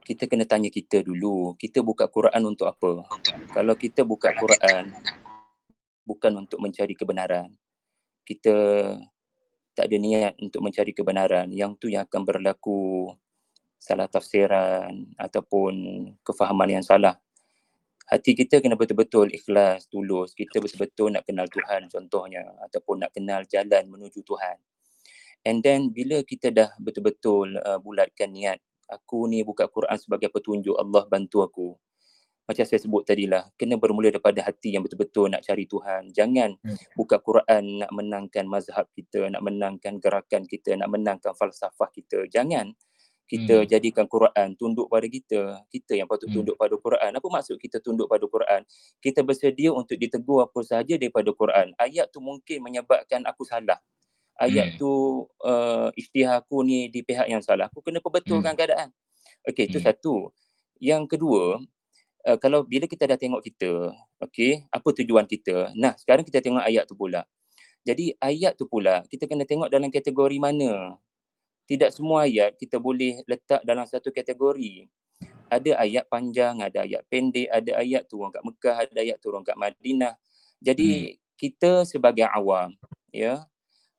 [0.07, 3.03] kita kena tanya kita dulu, kita buka Quran untuk apa?
[3.51, 4.95] Kalau kita buka Quran
[6.07, 7.51] bukan untuk mencari kebenaran.
[8.23, 8.55] Kita
[9.75, 11.51] tak ada niat untuk mencari kebenaran.
[11.51, 13.11] Yang tu yang akan berlaku
[13.75, 15.75] salah tafsiran ataupun
[16.23, 17.19] kefahaman yang salah.
[18.07, 20.31] Hati kita kena betul-betul ikhlas, tulus.
[20.31, 24.55] Kita betul-betul nak kenal Tuhan contohnya ataupun nak kenal jalan menuju Tuhan.
[25.43, 30.75] And then bila kita dah betul-betul uh, bulatkan niat, aku ni buka Quran sebagai petunjuk
[30.79, 31.67] Allah bantu aku.
[32.47, 36.15] Macam saya sebut tadi lah, kena bermula daripada hati yang betul-betul nak cari Tuhan.
[36.15, 36.79] Jangan Hmm.
[36.95, 42.23] buka Quran nak menangkan mazhab kita, nak menangkan gerakan kita, nak menangkan falsafah kita.
[42.31, 42.71] Jangan
[43.27, 43.67] kita Hmm.
[43.67, 45.59] jadikan Quran tunduk pada kita.
[45.67, 46.39] Kita yang patut Hmm.
[46.39, 47.11] tunduk pada Quran.
[47.11, 48.63] Apa maksud kita tunduk pada Quran?
[49.03, 51.75] Kita bersedia untuk ditegur apa sahaja daripada Quran.
[51.75, 53.83] Ayat tu mungkin menyebabkan aku salah.
[54.37, 54.77] Ayat Hmm.
[54.77, 54.91] tu
[55.41, 57.69] uh, isytihar aku ni di pihak yang salah.
[57.73, 58.93] Aku kena perbetulkan keadaan.
[59.49, 59.87] Okey, itu Hmm.
[59.89, 60.15] satu.
[60.77, 61.57] Yang kedua,
[62.29, 65.73] uh, kalau bila kita dah tengok kita, okey, apa tujuan kita?
[65.73, 67.25] Nah, sekarang kita tengok ayat tu pula.
[67.81, 70.99] Jadi ayat tu pula kita kena tengok dalam kategori mana.
[71.65, 74.87] Tidak semua ayat kita boleh letak dalam satu kategori.
[75.47, 79.55] Ada ayat panjang, ada ayat pendek, ada ayat turun kat Mekah, ada ayat turun kat
[79.55, 80.13] Madinah.
[80.59, 82.75] Jadi kita sebagai awam,
[83.15, 83.47] ya,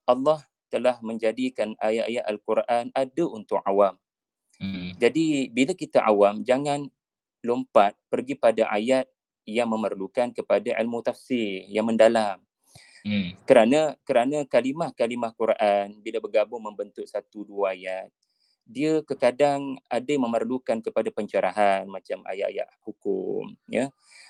[0.09, 0.41] Allah
[0.73, 3.97] telah menjadikan ayat-ayat Al-Quran ada untuk awam.
[4.57, 4.97] Hmm.
[4.97, 6.89] Jadi bila kita awam jangan
[7.45, 9.05] lompat pergi pada ayat
[9.45, 12.41] yang memerlukan kepada ilmu tafsir yang mendalam.
[13.05, 13.37] Hmm.
[13.45, 18.09] Kerana kerana kalimah-kalimah Quran bila bergabung membentuk satu dua ayat
[18.69, 23.89] dia kekadang ada yang memerlukan kepada pencerahan macam ayat-ayat hukum ya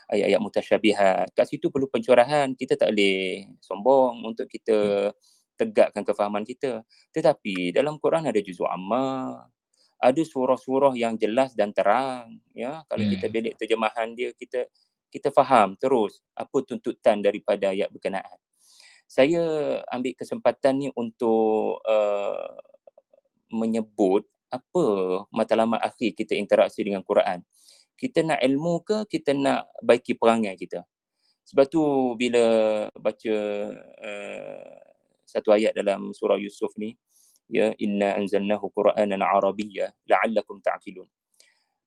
[0.08, 1.26] ayat-ayat mutasyabihat.
[1.36, 2.48] Kat situ perlu pencurahan.
[2.56, 5.10] Kita tak boleh sombong untuk kita
[5.58, 6.86] tegakkan kefahaman kita.
[7.10, 9.42] Tetapi dalam Quran ada juzul amma,
[9.98, 12.38] ada surah-surah yang jelas dan terang.
[12.54, 13.12] Ya, kalau hmm.
[13.18, 14.70] kita belik terjemahan dia, kita
[15.10, 18.38] kita faham terus apa tuntutan daripada ayat berkenaan.
[19.08, 19.40] Saya
[19.88, 22.54] ambil kesempatan ni untuk uh,
[23.48, 24.84] menyebut apa
[25.32, 27.40] matlamat akhir kita interaksi dengan Quran.
[27.98, 30.84] Kita nak ilmu ke kita nak baiki perangai kita?
[31.48, 31.82] Sebab tu
[32.20, 32.44] bila
[32.92, 33.36] baca
[33.80, 34.87] uh,
[35.28, 36.96] satu ayat dalam surah Yusuf ni,
[37.52, 41.04] ya inna anzalnahu qur'anan arabiyya la'allakum ta'qilun.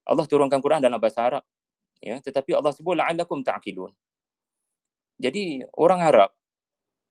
[0.06, 1.44] Allah turunkan Quran dalam bahasa Arab.
[2.02, 3.90] Ya, tetapi Allah sebut la'allakum ta'qilun.
[5.22, 6.30] Jadi orang Arab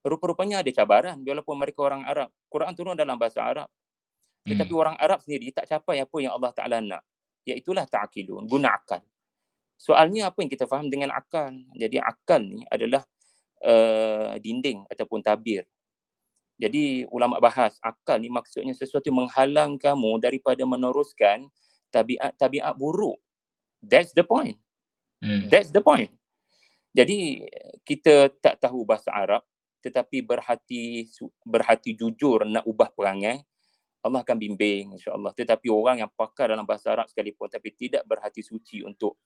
[0.02, 2.30] rupa-rupanya ada cabaran walaupun mereka orang Arab.
[2.50, 3.68] Quran turun dalam bahasa Arab.
[4.46, 4.82] Tetapi hmm.
[4.82, 7.02] orang Arab sendiri tak capai apa yang Allah Taala nak.
[7.46, 9.02] Iaitulah ta'qilun, guna akal.
[9.80, 11.54] Soalnya apa yang kita faham dengan akal?
[11.72, 13.00] Jadi akal ni adalah
[13.64, 15.64] uh, dinding ataupun tabir
[16.60, 21.48] jadi ulama bahas akal ni maksudnya sesuatu menghalang kamu daripada meneruskan
[21.88, 23.16] tabiat-tabiat buruk.
[23.80, 24.60] That's the point.
[25.24, 25.48] Hmm.
[25.48, 26.12] That's the point.
[26.92, 27.48] Jadi
[27.80, 29.40] kita tak tahu bahasa Arab
[29.80, 31.08] tetapi berhati
[31.48, 33.40] berhati jujur nak ubah perangai
[34.04, 35.32] Allah akan bimbing insya-Allah.
[35.32, 39.16] Tetapi orang yang pakar dalam bahasa Arab sekalipun tapi tidak berhati suci untuk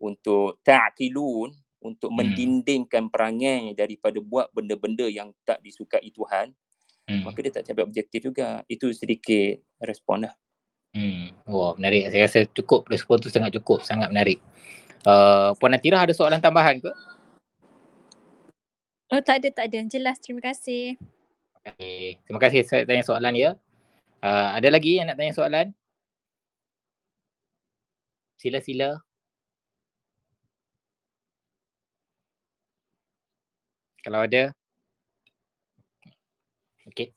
[0.00, 1.48] untuk ta'qilun
[1.78, 2.18] untuk hmm.
[2.18, 6.54] mendindingkan perangai daripada buat benda-benda yang tak disukai Tuhan,
[7.06, 7.22] hmm.
[7.22, 8.62] maka dia tak capai objektif juga.
[8.66, 10.34] Itu sedikit respon lah.
[10.96, 11.36] Hmm.
[11.46, 12.10] Wah, menarik.
[12.10, 14.42] Saya rasa cukup respon tu sangat cukup, sangat menarik.
[15.06, 16.90] Uh, Puan Natira ada soalan tambahan ke?
[19.08, 19.78] Oh, tak ada, tak ada.
[19.88, 21.00] Jelas, terima kasih.
[21.64, 22.20] Okay.
[22.24, 23.50] Terima kasih saya tanya soalan ya.
[24.18, 25.72] Uh, ada lagi yang nak tanya soalan?
[28.36, 29.00] Sila-sila.
[34.08, 34.56] Kalau ada.
[36.88, 37.12] Okey.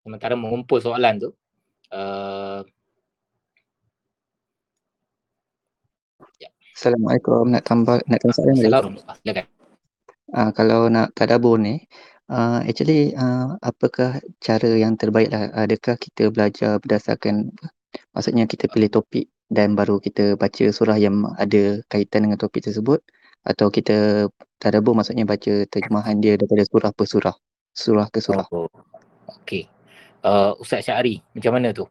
[0.00, 1.36] Sementara mengumpul soalan tu.
[1.92, 2.64] Uh,
[6.40, 6.48] ya.
[6.72, 7.52] Assalamualaikum.
[7.52, 8.64] Nak tambah nak tambah soalan lagi?
[9.20, 9.46] Silakan.
[10.32, 11.84] Uh, kalau nak tadabur ni,
[12.32, 15.52] uh, actually uh, apakah cara yang terbaik lah?
[15.52, 17.52] Adakah kita belajar berdasarkan,
[18.16, 23.04] maksudnya kita pilih topik dan baru kita baca surah yang ada kaitan dengan topik tersebut
[23.46, 24.28] atau kita
[24.60, 27.36] tadabbur maksudnya baca terjemahan dia daripada surah per surah?
[27.72, 28.46] Surah ke surah?
[28.52, 28.68] Oh,
[29.42, 29.68] okey.
[30.20, 31.88] Uh, ustaz Syari macam mana tu?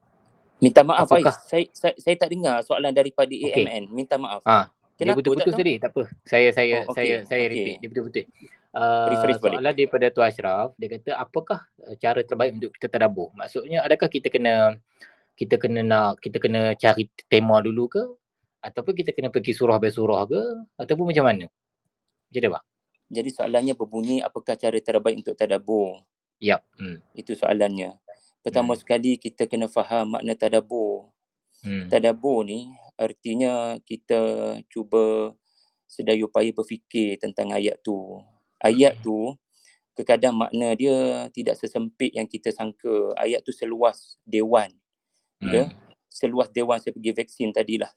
[0.60, 1.34] Minta maaf Apakah?
[1.48, 3.64] saya, saya saya tak dengar soalan daripada okay.
[3.66, 4.44] AMN minta maaf.
[4.44, 4.70] Ha
[5.00, 6.04] dia betul-betul tadi tak apa.
[6.28, 6.96] Saya saya oh, okay.
[6.96, 7.52] saya saya okay.
[7.52, 7.78] repeat.
[7.80, 8.26] Dia betul-betul.
[8.70, 13.32] Uh, soalan daripada Tuan Ashraf dia kata apakah uh, cara terbaik untuk kita tadabbur?
[13.34, 14.76] Maksudnya adakah kita kena
[15.40, 18.04] kita kena nak kita kena cari tema dulu ke
[18.60, 20.42] ataupun kita kena pergi surah by surah ke
[20.80, 21.46] ataupun macam mana?
[22.30, 22.66] Macam mana bang?
[23.10, 26.06] Jadi soalannya berbunyi apakah cara terbaik untuk tadabbur?
[26.38, 26.62] Yap.
[26.78, 27.02] Hmm.
[27.18, 27.98] Itu soalannya.
[28.46, 28.82] Pertama hmm.
[28.86, 31.10] sekali kita kena faham makna tadabbur.
[31.66, 31.90] Hmm.
[31.90, 35.34] Tadabbur ni artinya kita cuba
[35.90, 38.22] sedaya upaya berfikir tentang ayat tu.
[38.62, 39.04] Ayat hmm.
[39.04, 39.20] tu
[40.00, 43.12] kadang makna dia tidak sesempit yang kita sangka.
[43.20, 44.72] Ayat tu seluas dewan.
[45.44, 45.52] Hmm.
[45.52, 45.64] Ya?
[46.10, 47.94] Seluas dewan saya pergi vaksin tadilah.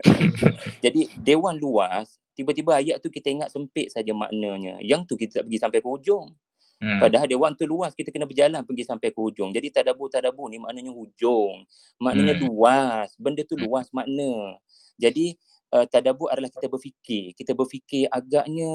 [0.84, 4.80] Jadi dewan luas, tiba-tiba ayat tu kita ingat sempit saja maknanya.
[4.80, 6.32] Yang tu kita tak pergi sampai ke hujung.
[6.76, 7.00] Hmm.
[7.00, 9.52] Padahal dewan tu luas, kita kena berjalan pergi sampai ke hujung.
[9.52, 11.64] Jadi tadabbur-tadabbur ni maknanya hujung.
[12.00, 12.42] Maknanya hmm.
[12.48, 13.08] luas.
[13.16, 13.64] Benda tu hmm.
[13.64, 14.60] luas makna.
[15.00, 15.36] Jadi
[15.72, 17.32] uh, tadabbur adalah kita berfikir.
[17.32, 18.68] Kita berfikir agaknya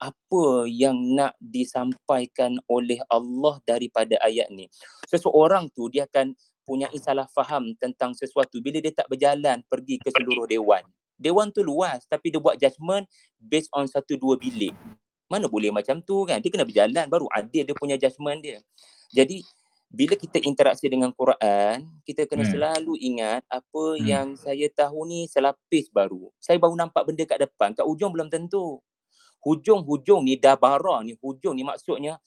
[0.00, 4.72] apa yang nak disampaikan oleh Allah daripada ayat ni.
[5.04, 6.32] Seseorang tu dia akan
[6.66, 10.82] punya salah faham tentang sesuatu bila dia tak berjalan pergi ke seluruh dewan.
[11.16, 13.06] Dewan tu luas tapi dia buat judgement
[13.38, 14.74] based on satu dua bilik.
[15.30, 16.42] Mana boleh macam tu kan?
[16.42, 18.58] Dia kena berjalan baru adil dia punya judgement dia.
[19.14, 19.40] Jadi
[19.86, 22.52] bila kita interaksi dengan Quran, kita kena hmm.
[22.52, 24.02] selalu ingat apa hmm.
[24.02, 26.28] yang saya tahu ni selapis baru.
[26.42, 28.82] Saya baru nampak benda kat depan, kat hujung belum tentu.
[29.46, 32.18] Hujung-hujung ni dah bara ni, hujung ni maksudnya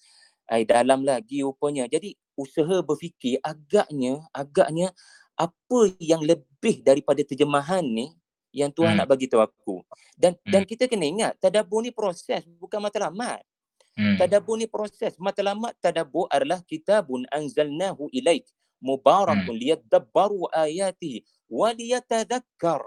[0.49, 1.85] ai dalam lagi rupanya.
[1.85, 4.91] Jadi usaha berfikir agaknya agaknya
[5.37, 8.11] apa yang lebih daripada terjemahan ni
[8.49, 8.99] yang Tuhan hmm.
[9.05, 9.85] nak bagi tahu aku.
[10.17, 10.51] Dan hmm.
[10.51, 13.45] dan kita kena ingat tadabbur ni proses bukan matlamat.
[13.93, 14.17] Hmm.
[14.17, 15.15] Tadabbur ni proses.
[15.21, 18.49] Matlamat tadabbur adalah kitabun anzalnahu ilaik
[18.81, 19.61] mubarakun hmm.
[19.61, 22.83] liyadabbaru ayati wa liyatadhakkar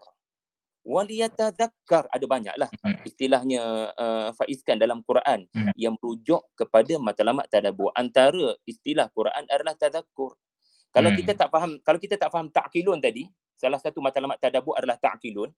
[0.83, 2.69] waliyatadhakkar ada banyaklah
[3.07, 5.47] istilahnya uh, faizkan dalam Quran
[5.79, 10.35] yang merujuk kepada matlamat tadabbur antara istilah Quran adalah tadhakkur
[10.91, 11.19] kalau hmm.
[11.23, 15.55] kita tak faham kalau kita tak faham ta'qilun tadi salah satu matlamat tadabbur adalah ta'qilun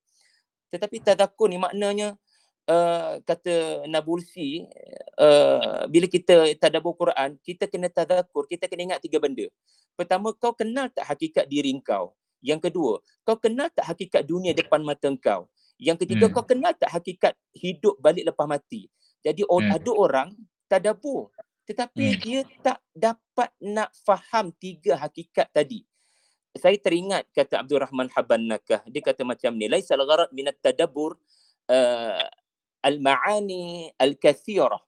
[0.74, 2.18] Tetapi tadakur ni maknanya
[2.66, 4.66] uh, kata Nabulsi
[5.22, 9.46] uh, bila kita tadabbur Quran, kita kena tadakur, kita kena ingat tiga benda.
[9.94, 12.18] Pertama, kau kenal tak hakikat diri kau?
[12.44, 15.48] Yang kedua, kau kenal tak hakikat dunia depan mata kau?
[15.80, 16.34] Yang ketiga, hmm.
[16.36, 18.92] kau kenal tak hakikat hidup balik lepas mati?
[19.24, 19.72] Jadi hmm.
[19.72, 20.28] ada orang
[20.68, 21.32] tadabbur
[21.64, 22.20] tetapi hmm.
[22.20, 25.80] dia tak dapat nak faham tiga hakikat tadi.
[26.54, 28.84] Saya teringat kata Abdul Rahman Haban Nakah.
[28.86, 29.66] Dia kata macam ni.
[29.66, 31.18] Laisal gharad minat tadabbur
[31.72, 32.28] uh,
[32.84, 34.78] al-ma'ani al-kathirah.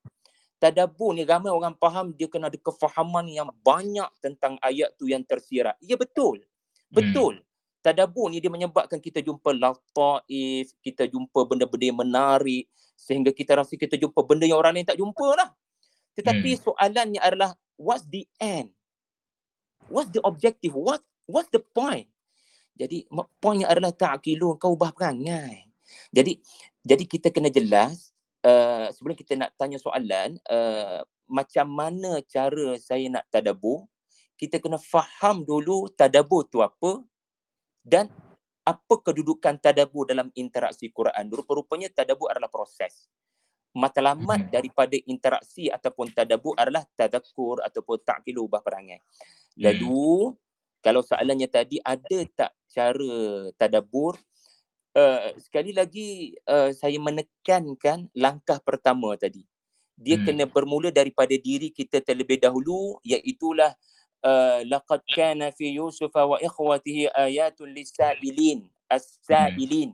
[0.61, 5.25] Tadabbur ni ramai orang faham dia kena ada kefahaman yang banyak tentang ayat tu yang
[5.25, 5.75] tersirat.
[5.83, 6.45] Ya betul.
[6.87, 7.41] Betul.
[7.41, 7.46] Hmm.
[7.87, 12.67] Tadabbur ni dia menyebabkan kita jumpa lataif, kita jumpa benda-benda yang menarik
[12.99, 15.55] sehingga kita rasa kita jumpa benda yang orang lain tak jumpa lah.
[16.19, 16.61] Tetapi hmm.
[16.67, 18.75] soalannya adalah what's the end?
[19.87, 20.75] What's the objective?
[20.75, 22.11] What what's the point?
[22.75, 23.07] Jadi
[23.39, 25.71] poinnya adalah ta'kilun kau ubah perangai.
[26.11, 26.43] Jadi
[26.83, 28.11] jadi kita kena jelas
[28.43, 33.87] uh, sebelum kita nak tanya soalan uh, macam mana cara saya nak tadabbur
[34.37, 37.01] kita kena faham dulu tadabbur tu apa
[37.87, 38.11] dan
[38.67, 41.31] apa kedudukan tadabbur dalam interaksi Quran.
[41.31, 43.07] Rupa-rupanya tadabbur adalah proses.
[43.71, 44.51] Matlamat hmm.
[44.51, 48.99] daripada interaksi ataupun tadabbur adalah tadakur ataupun ta'kilu ubah perangai.
[49.55, 50.83] Lalu hmm.
[50.83, 54.19] kalau soalannya tadi ada tak cara tadabbur
[54.99, 59.47] uh, sekali lagi uh, saya menekankan langkah pertama tadi.
[59.95, 60.25] Dia hmm.
[60.27, 63.71] kena bermula daripada diri kita terlebih dahulu iaitu uh,
[64.67, 69.91] laqad kana fi yusuf wa ikhwatihi ayatun lisailin as-sailin.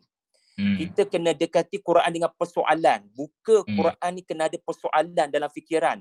[0.53, 0.77] Hmm.
[0.77, 3.09] Kita kena dekati Quran dengan persoalan.
[3.17, 3.73] Buka hmm.
[3.73, 5.97] Quran ni kena ada persoalan dalam fikiran.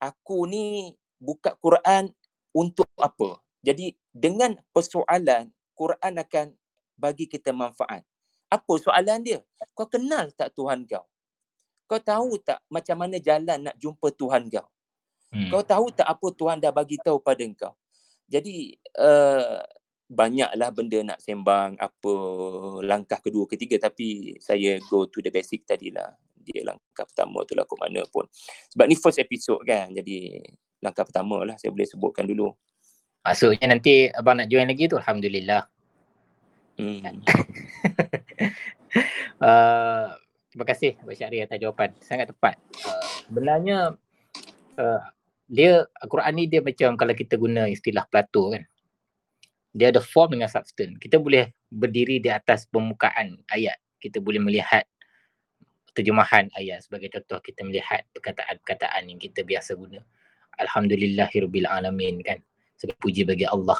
[0.00, 2.08] Aku ni buka Quran
[2.56, 3.36] untuk apa?
[3.60, 6.46] Jadi dengan persoalan Quran akan
[6.96, 8.00] bagi kita manfaat.
[8.48, 9.44] Apa soalan dia?
[9.76, 11.04] Kau kenal tak Tuhan kau?
[11.84, 14.64] Kau tahu tak macam mana jalan nak jumpa Tuhan kau?
[15.30, 15.46] Hmm.
[15.46, 17.74] Kau tahu tak apa Tuhan dah bagi tahu pada kau?
[18.26, 19.62] Jadi uh,
[20.10, 22.12] banyaklah benda nak sembang apa
[22.82, 26.18] langkah kedua ketiga tapi saya go to the basic tadilah.
[26.34, 28.26] Dia langkah pertama tu lah mana pun.
[28.74, 29.94] Sebab ni first episode kan.
[29.94, 30.42] Jadi
[30.82, 32.50] langkah pertama lah saya boleh sebutkan dulu.
[33.22, 35.62] Maksudnya nanti abang nak join lagi tu Alhamdulillah.
[36.80, 37.22] Hmm.
[39.38, 40.06] uh,
[40.50, 41.94] terima kasih Abang Syahri atas jawapan.
[42.02, 42.58] Sangat tepat.
[42.82, 43.94] Uh, sebenarnya
[44.80, 45.02] uh,
[45.50, 48.62] dia Al-Quran ni dia macam kalau kita guna istilah Plato kan.
[49.74, 50.98] Dia ada form dengan substance.
[51.02, 53.78] Kita boleh berdiri di atas permukaan ayat.
[53.98, 54.86] Kita boleh melihat
[55.94, 59.98] terjemahan ayat sebagai contoh kita melihat perkataan-perkataan yang kita biasa guna.
[60.62, 61.66] Alhamdulillahirabbil
[62.22, 62.38] kan.
[62.78, 63.76] Segala puji bagi Allah,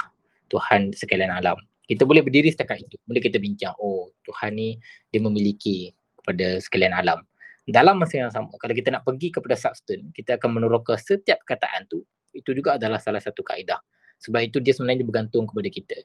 [0.52, 1.56] Tuhan sekalian alam
[1.90, 2.94] kita boleh berdiri setakat itu.
[3.02, 4.78] Boleh kita bincang, oh Tuhan ni
[5.10, 5.90] dia memiliki
[6.22, 7.26] kepada sekalian alam.
[7.68, 11.86] Dalam masa yang sama, kalau kita nak pergi kepada substance, kita akan meneroka setiap perkataan
[11.86, 12.02] tu,
[12.32, 13.78] itu juga adalah salah satu kaedah.
[14.20, 15.98] Sebab itu dia sebenarnya bergantung kepada kita.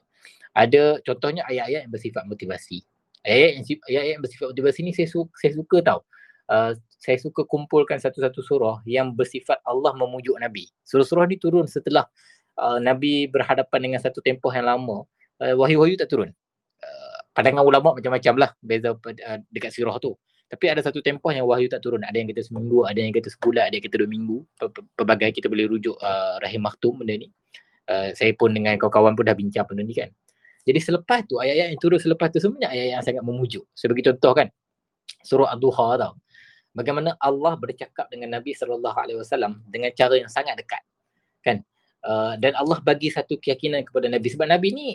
[0.56, 2.80] Ada contohnya ayat-ayat yang bersifat motivasi.
[3.24, 6.00] Ayat-ayat yang, ayat-ayat yang bersifat motivasi ni saya suka, saya suka tau.
[6.46, 10.70] Uh, saya suka kumpulkan satu-satu surah yang bersifat Allah memujuk Nabi.
[10.86, 12.06] Surah-surah ni turun setelah
[12.56, 15.04] uh, Nabi berhadapan dengan satu tempoh yang lama
[15.42, 16.32] uh, wahyu-wahyu tak turun.
[16.80, 20.16] Uh, pandangan ulama macam-macam lah beza uh, dekat sirah tu.
[20.46, 22.06] Tapi ada satu tempoh yang wahyu tak turun.
[22.06, 24.36] Ada yang kata seminggu, ada yang kata sebulan, ada yang kata dua minggu.
[24.94, 27.28] Pelbagai kita boleh rujuk uh, Rahim Maktum benda ni.
[27.86, 30.10] Uh, saya pun dengan kawan-kawan pun dah bincang benda ni kan.
[30.66, 33.66] Jadi selepas tu, ayat-ayat yang turun selepas tu sebenarnya ayat yang sangat memujuk.
[33.74, 34.50] Sebagai contoh kan,
[35.22, 36.14] surah Ad-Duha tau.
[36.74, 38.82] Bagaimana Allah bercakap dengan Nabi SAW
[39.66, 40.82] dengan cara yang sangat dekat.
[41.42, 41.62] Kan?
[42.06, 44.28] Uh, dan Allah bagi satu keyakinan kepada Nabi.
[44.30, 44.88] Sebab Nabi ni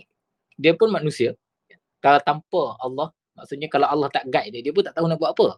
[0.56, 1.34] dia pun manusia.
[2.04, 5.34] Kalau tanpa Allah, maksudnya kalau Allah tak guide dia, dia pun tak tahu nak buat
[5.36, 5.58] apa.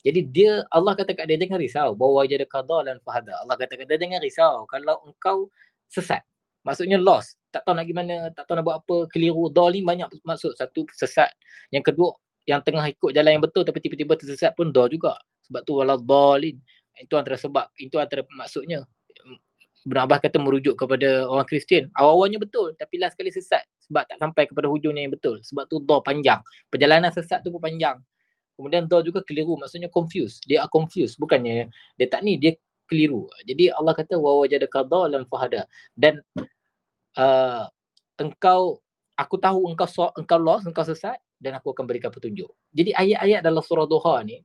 [0.00, 1.92] Jadi dia, Allah kata kat dia, jangan risau.
[1.92, 3.36] Bahawa jadi qadha dan fahada.
[3.44, 4.64] Allah kata kat dia, jangan risau.
[4.64, 5.52] Kalau engkau
[5.92, 6.24] sesat,
[6.64, 7.36] maksudnya lost.
[7.52, 9.52] Tak tahu nak gimana, tak tahu nak buat apa, keliru.
[9.52, 10.56] Dhalim banyak maksud.
[10.56, 11.28] Satu, sesat.
[11.68, 12.16] Yang kedua,
[12.48, 15.20] yang tengah ikut jalan yang betul tapi tiba-tiba tersesat pun dah juga.
[15.48, 16.56] Sebab tu walau dhalin.
[16.96, 17.68] Itu antara sebab.
[17.76, 18.88] Itu antara maksudnya.
[19.84, 21.88] Ibn Abbas kata merujuk kepada orang Kristian.
[21.96, 25.42] Awal-awalnya betul tapi last sekali sesat sebab tak sampai kepada hujungnya yang betul.
[25.42, 26.38] Sebab tu doa panjang.
[26.70, 27.98] Perjalanan sesat tu pun panjang.
[28.54, 29.58] Kemudian doa juga keliru.
[29.58, 30.46] Maksudnya confused.
[30.46, 31.18] Dia are confused.
[31.18, 31.66] Bukannya
[31.98, 32.54] dia tak ni, dia
[32.86, 33.26] keliru.
[33.42, 35.66] Jadi Allah kata wa wajada qadha lam fahada.
[35.98, 36.22] Dan
[37.18, 37.66] uh,
[38.14, 38.78] engkau
[39.18, 42.48] aku tahu engkau so, engkau lost, engkau sesat dan aku akan berikan petunjuk.
[42.70, 44.38] Jadi ayat-ayat dalam surah Duha ni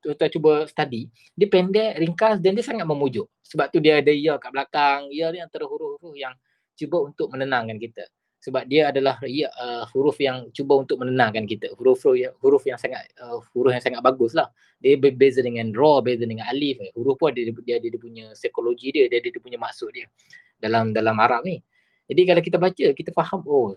[0.00, 3.28] kita cuba study, dia pendek, ringkas dan dia sangat memujuk.
[3.44, 5.12] Sebab tu dia ada ya kat belakang.
[5.12, 6.32] Ya ni antara huruf-huruf yang
[6.72, 8.08] cuba untuk menenangkan kita.
[8.40, 11.76] Sebab dia adalah ya, uh, huruf yang cuba untuk menenangkan kita.
[11.76, 14.48] Huruf yang huruf yang sangat uh, huruf yang sangat bagus lah.
[14.80, 16.80] Dia berbeza dengan ra beza dengan alif.
[16.80, 16.88] Eh.
[16.96, 20.08] huruf pun dia, dia, dia, dia punya psikologi dia dia, dia, dia punya maksud dia
[20.56, 21.60] dalam dalam Arab ni.
[22.08, 23.76] Jadi kalau kita baca kita faham oh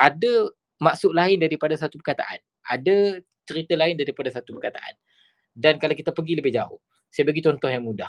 [0.00, 0.48] ada
[0.80, 2.40] maksud lain daripada satu perkataan.
[2.64, 4.96] Ada cerita lain daripada satu perkataan.
[5.52, 6.80] Dan kalau kita pergi lebih jauh
[7.12, 8.08] saya bagi contoh yang mudah.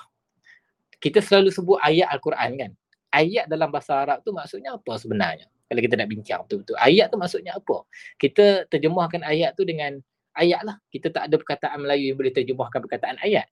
[1.00, 2.72] Kita selalu sebut ayat al-Quran kan?
[3.12, 6.76] Ayat dalam bahasa Arab tu maksudnya apa sebenarnya kalau kita nak bincang betul-betul.
[6.82, 7.86] Ayat tu maksudnya apa?
[8.18, 10.02] Kita terjemahkan ayat tu dengan
[10.34, 10.82] ayat lah.
[10.90, 13.46] Kita tak ada perkataan Melayu yang boleh terjemahkan perkataan ayat.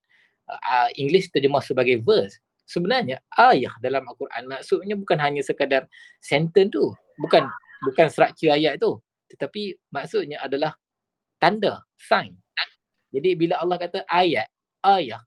[0.50, 2.42] Uh, English terjemah sebagai verse.
[2.66, 5.86] Sebenarnya ayat dalam Al-Quran maksudnya bukan hanya sekadar
[6.18, 6.90] sentence tu.
[7.22, 7.46] Bukan
[7.86, 8.98] bukan struktur ayat tu.
[9.30, 10.74] Tetapi maksudnya adalah
[11.38, 12.34] tanda, sign.
[13.14, 14.50] Jadi bila Allah kata ayat,
[14.84, 15.22] ayat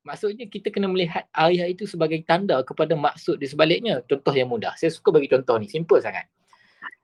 [0.00, 4.00] Maksudnya kita kena melihat ayat itu sebagai tanda kepada maksud di sebaliknya.
[4.08, 4.72] Contoh yang mudah.
[4.80, 5.68] Saya suka bagi contoh ni.
[5.68, 6.24] Simple sangat.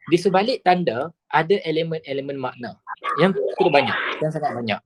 [0.09, 2.81] Di sebalik tanda ada elemen-elemen makna.
[3.21, 3.97] Yang cukup banyak.
[4.25, 4.81] Yang sangat banyak.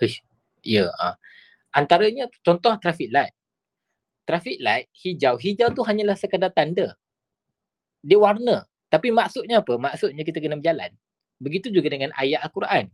[0.00, 0.24] Hish.
[0.64, 0.88] Ya.
[0.96, 1.12] Uh.
[1.76, 3.36] Antaranya contoh traffic light.
[4.24, 5.36] Traffic light hijau.
[5.36, 6.96] Hijau tu hanyalah sekadar tanda.
[8.00, 8.64] Dia warna.
[8.88, 9.76] Tapi maksudnya apa?
[9.76, 10.88] Maksudnya kita kena berjalan.
[11.36, 12.88] Begitu juga dengan ayat Al-Quran.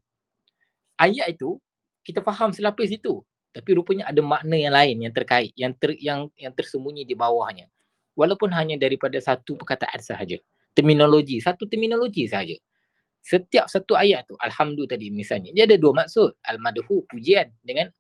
[0.98, 1.62] Ayat itu
[2.02, 3.22] kita faham selapis itu
[3.52, 7.68] tapi rupanya ada makna yang lain yang terkait yang ter, yang yang tersembunyi di bawahnya.
[8.16, 10.40] Walaupun hanya daripada satu perkataan sahaja.
[10.72, 12.56] Terminologi satu terminologi sahaja.
[13.22, 16.32] Setiap satu ayat tu alhamdulillah tadi misalnya dia ada dua maksud.
[16.48, 17.92] Al-madhu pujian dengan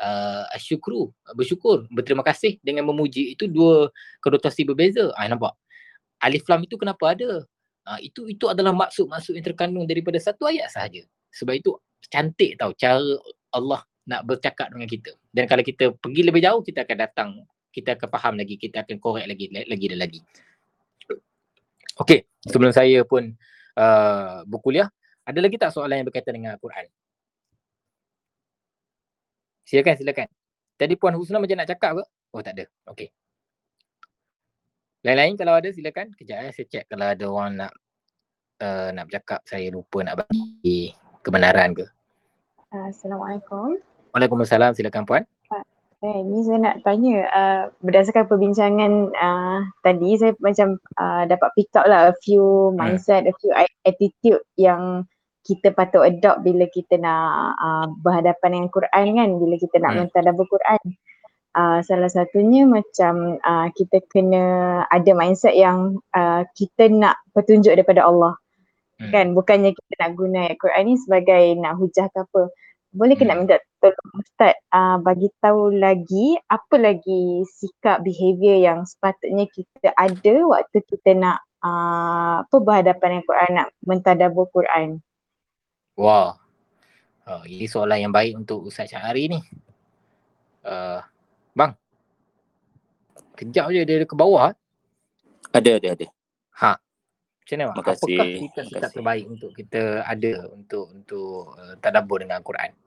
[0.00, 3.36] uh, asyukru bersyukur berterima kasih dengan memuji.
[3.36, 3.92] Itu dua
[4.24, 5.12] konotasi berbeza.
[5.20, 5.52] Ah nampak?
[6.24, 7.44] Alif lam itu kenapa ada?
[7.84, 11.04] Uh, itu itu adalah maksud-maksud yang terkandung daripada satu ayat sahaja.
[11.36, 11.76] Sebab itu
[12.08, 13.00] cantik tau cara
[13.52, 15.16] Allah nak bercakap dengan kita.
[15.32, 17.28] Dan kalau kita pergi lebih jauh, kita akan datang,
[17.72, 20.20] kita akan faham lagi, kita akan korek lagi, lagi dan lagi.
[21.98, 23.32] Okey, sebelum saya pun
[23.78, 24.90] uh, berkuliah,
[25.24, 26.86] ada lagi tak soalan yang berkaitan dengan Al-Quran?
[29.64, 30.28] Silakan, silakan.
[30.76, 32.04] Tadi Puan Husna macam nak cakap ke?
[32.34, 33.08] Oh tak ada, okey.
[35.04, 36.12] Lain-lain kalau ada silakan.
[36.16, 37.72] Kejap ya, saya check kalau ada orang nak
[38.60, 41.86] uh, nak bercakap, saya lupa nak bagi kebenaran ke.
[42.74, 43.93] Assalamualaikum.
[44.14, 44.78] Waalaikumsalam.
[44.78, 45.26] Silakan puan.
[46.04, 51.72] Eh, ni saya nak tanya uh, berdasarkan perbincangan uh, tadi saya macam uh, dapat pick
[51.80, 52.76] up lah a few hmm.
[52.76, 53.32] mindset, hmm.
[53.32, 53.52] a few
[53.88, 55.08] attitude yang
[55.48, 60.00] kita patut adopt bila kita nak uh, berhadapan dengan Quran kan, bila kita nak hmm.
[60.04, 60.82] mentadabbur Quran.
[61.56, 64.44] Uh, salah satunya macam uh, kita kena
[64.92, 68.36] ada mindset yang uh, kita nak petunjuk daripada Allah.
[69.00, 69.08] Hmm.
[69.08, 72.52] Kan bukannya kita nak guna Quran ni sebagai nak hujah ke apa
[72.94, 73.50] boleh ke nak hmm.
[73.50, 80.34] minta tolong Ustaz uh, bagi tahu lagi apa lagi sikap behavior yang sepatutnya kita ada
[80.46, 85.02] waktu kita nak uh, apa berhadapan dengan Quran nak mentadabbur Quran.
[85.98, 86.38] Wah.
[87.24, 89.40] Oh, ini soalan yang baik untuk Ustaz Syahari ni.
[90.62, 91.02] Uh,
[91.56, 91.74] bang.
[93.34, 94.54] Kejap je dia ke bawah.
[95.50, 96.06] Ada, ada, ada.
[96.62, 96.78] Ha.
[97.44, 97.72] Macam mana?
[97.74, 102.83] Apakah kita sikap terbaik untuk kita ada untuk untuk uh, tadabbur dengan Al-Quran?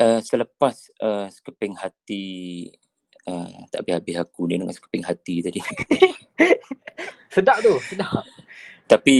[0.00, 2.68] Uh, selepas uh, sekeping hati
[3.28, 5.60] uh, tak habis-habis aku ni dengan sekeping hati tadi.
[7.34, 8.24] sedap tu, sedap.
[8.84, 9.16] Tapi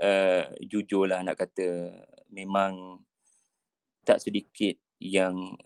[0.00, 1.92] uh, jujurlah nak kata
[2.32, 2.98] memang
[4.04, 5.56] tak sedikit yang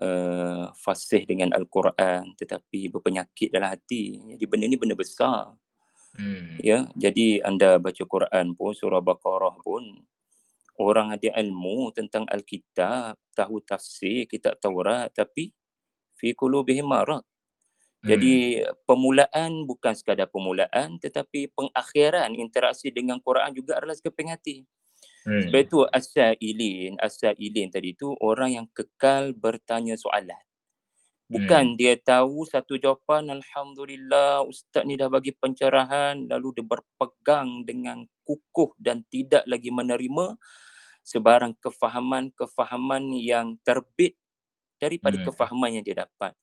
[0.00, 4.36] uh, fasih dengan Al-Quran tetapi berpenyakit dalam hati.
[4.36, 5.56] Jadi benda ni benda besar.
[6.12, 6.60] Hmm.
[6.60, 10.04] Ya, jadi anda baca Quran pun surah Baqarah pun
[10.80, 15.52] orang ada ilmu tentang Alkitab, tahu tafsir kitab Taurat tapi
[16.16, 17.24] fi qulubihim marad.
[18.02, 18.82] Jadi hmm.
[18.82, 24.66] permulaan bukan sekadar permulaan tetapi pengakhiran interaksi dengan Quran juga adalah sekeping hati.
[25.22, 25.46] Hmm.
[25.46, 30.42] Sebab itu as-sa'ilin, as-sa'ilin tadi itu orang yang kekal bertanya soalan.
[31.30, 31.78] Bukan hmm.
[31.78, 38.76] dia tahu satu jawapan Alhamdulillah Ustaz ni dah bagi pencerahan lalu dia berpegang dengan kukuh
[38.76, 40.36] dan tidak lagi menerima
[41.02, 44.18] sebarang kefahaman-kefahaman yang terbit
[44.78, 45.26] daripada hmm.
[45.30, 46.34] kefahaman yang dia dapat.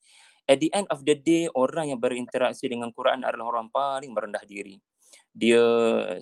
[0.50, 4.42] At the end of the day, orang yang berinteraksi dengan Quran adalah orang paling merendah
[4.50, 4.82] diri.
[5.30, 5.62] Dia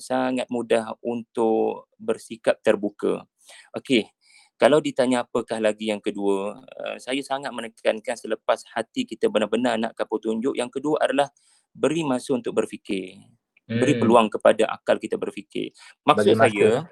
[0.03, 3.24] sangat mudah untuk bersikap terbuka.
[3.72, 4.12] Okey,
[4.58, 9.93] kalau ditanya apakah lagi yang kedua, uh, saya sangat menekankan selepas hati kita benar-benar nak
[9.93, 11.30] petunjuk, yang kedua adalah
[11.78, 13.22] beri masa untuk berfikir.
[13.70, 13.78] Hmm.
[13.78, 15.78] Beri peluang kepada akal kita berfikir.
[16.01, 16.89] Maksud Bagi saya,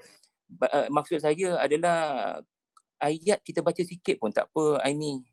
[0.61, 1.97] uh, maksud saya adalah
[3.01, 5.25] ayat kita baca sikit pun tak apa Aini.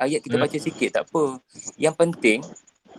[0.00, 0.44] Ayat kita hmm.
[0.46, 1.42] baca sikit tak apa.
[1.76, 2.38] Yang penting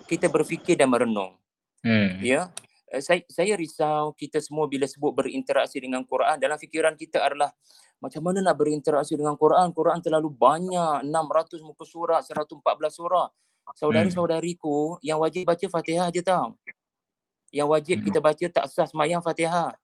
[0.06, 1.40] kita berfikir dan merenung.
[1.82, 2.20] Hmm.
[2.20, 2.52] Ya.
[2.92, 7.56] Eh, saya saya risau kita semua bila sebut berinteraksi dengan Quran dalam fikiran kita adalah
[8.02, 9.70] macam mana nak berinteraksi dengan Quran?
[9.72, 13.30] Quran terlalu banyak, 600 muka surat, 114 surah.
[13.78, 16.58] Saudari-saudariku yang wajib baca Fatihah je tau.
[17.54, 18.06] Yang wajib Hmm.
[18.10, 19.78] kita baca tak sah semayang Fatihah.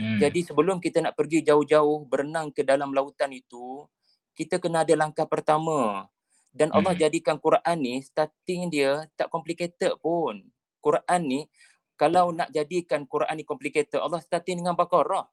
[0.00, 0.18] Hmm.
[0.18, 3.84] Jadi sebelum kita nak pergi jauh-jauh berenang ke dalam lautan itu,
[4.32, 6.08] kita kena ada langkah pertama.
[6.50, 7.02] Dan Allah Hmm.
[7.06, 10.42] jadikan Quran ni starting dia tak complicated pun.
[10.80, 11.40] Quran ni
[11.94, 15.28] kalau nak jadikan Quran ni complicated, Allah starting dengan Baqarah.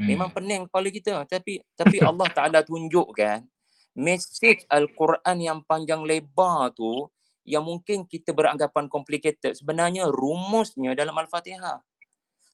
[0.00, 0.36] Memang Hmm.
[0.40, 3.44] pening kepala kita tapi tapi Allah Taala tunjukkan
[3.92, 7.12] message Al-Quran yang panjang lebar tu
[7.44, 11.82] yang mungkin kita beranggapan complicated sebenarnya rumusnya dalam Al-Fatihah.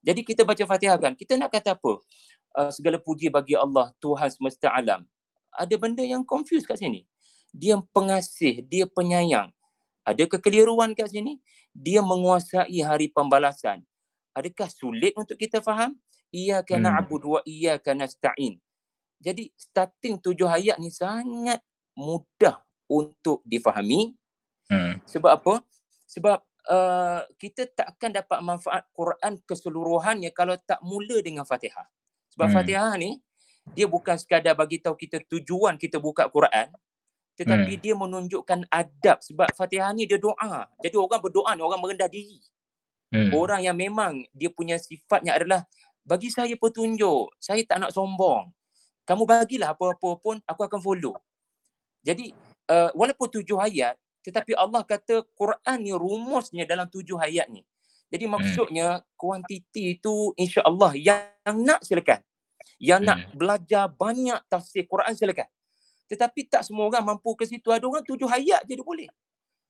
[0.00, 2.00] Jadi kita baca Fatihah kan, kita nak kata apa?
[2.56, 5.04] Uh, segala puji bagi Allah Tuhan semesta alam.
[5.52, 7.04] Ada benda yang confuse kat sini.
[7.52, 9.52] Dia pengasih, dia penyayang.
[10.06, 11.36] Ada kekeliruan kat sini.
[11.76, 13.84] Dia menguasai hari pembalasan.
[14.32, 15.92] Adakah sulit untuk kita faham?
[16.28, 16.84] Iyyaka Hmm.
[16.84, 18.60] na'budu wa iyyaka nasta'in.
[19.18, 21.58] Jadi starting tujuh ayat ni sangat
[21.98, 24.14] mudah untuk difahami.
[24.68, 25.00] Hmm.
[25.08, 25.54] Sebab apa?
[26.06, 31.88] Sebab uh, kita tak akan dapat manfaat Quran keseluruhannya kalau tak mula dengan Fatihah.
[32.36, 32.56] Sebab Hmm.
[32.60, 33.18] Fatihah ni
[33.76, 36.72] dia bukan sekadar bagi tahu kita tujuan kita buka Quran
[37.36, 37.82] tetapi Hmm.
[37.84, 40.66] dia menunjukkan adab sebab Fatihah ni dia doa.
[40.82, 42.40] Jadi orang berdoa ni orang merendah diri.
[43.08, 43.32] Hmm.
[43.32, 45.64] Orang yang memang dia punya sifatnya adalah
[46.08, 47.36] bagi saya petunjuk.
[47.36, 48.48] Saya tak nak sombong.
[49.04, 51.20] Kamu bagilah apa-apa pun aku akan follow.
[52.00, 52.32] Jadi
[52.72, 57.64] uh, walaupun tujuh ayat tetapi Allah kata Quran ni rumusnya dalam tujuh ayat ni.
[58.08, 62.24] Jadi maksudnya kuantiti itu insya-Allah yang, yang nak silakan.
[62.80, 63.32] Yang nak Hmm.
[63.36, 65.48] belajar banyak tafsir Quran silakan.
[66.08, 67.68] Tetapi tak semua orang mampu ke situ.
[67.68, 69.08] Ada orang tujuh ayat je dia boleh.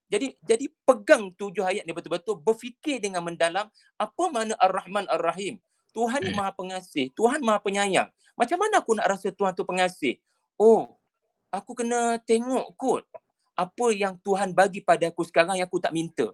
[0.08, 3.68] Jadi jadi pegang tujuh ayat ni betul-betul berfikir dengan mendalam
[3.98, 5.60] apa makna Ar-Rahman Ar-Rahim.
[5.98, 6.30] Tuhan ni.
[6.30, 8.08] Maha Pengasih, Tuhan Maha Penyayang.
[8.38, 10.22] Macam mana aku nak rasa Tuhan tu pengasih?
[10.54, 10.94] Oh,
[11.50, 13.02] aku kena tengok kot
[13.58, 16.30] apa yang Tuhan bagi pada aku sekarang yang aku tak minta.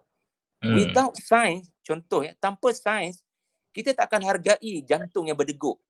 [0.61, 0.77] Hmm.
[0.77, 3.25] Without science, contoh ya, tanpa science,
[3.73, 5.81] kita tak akan hargai jantung yang berdegup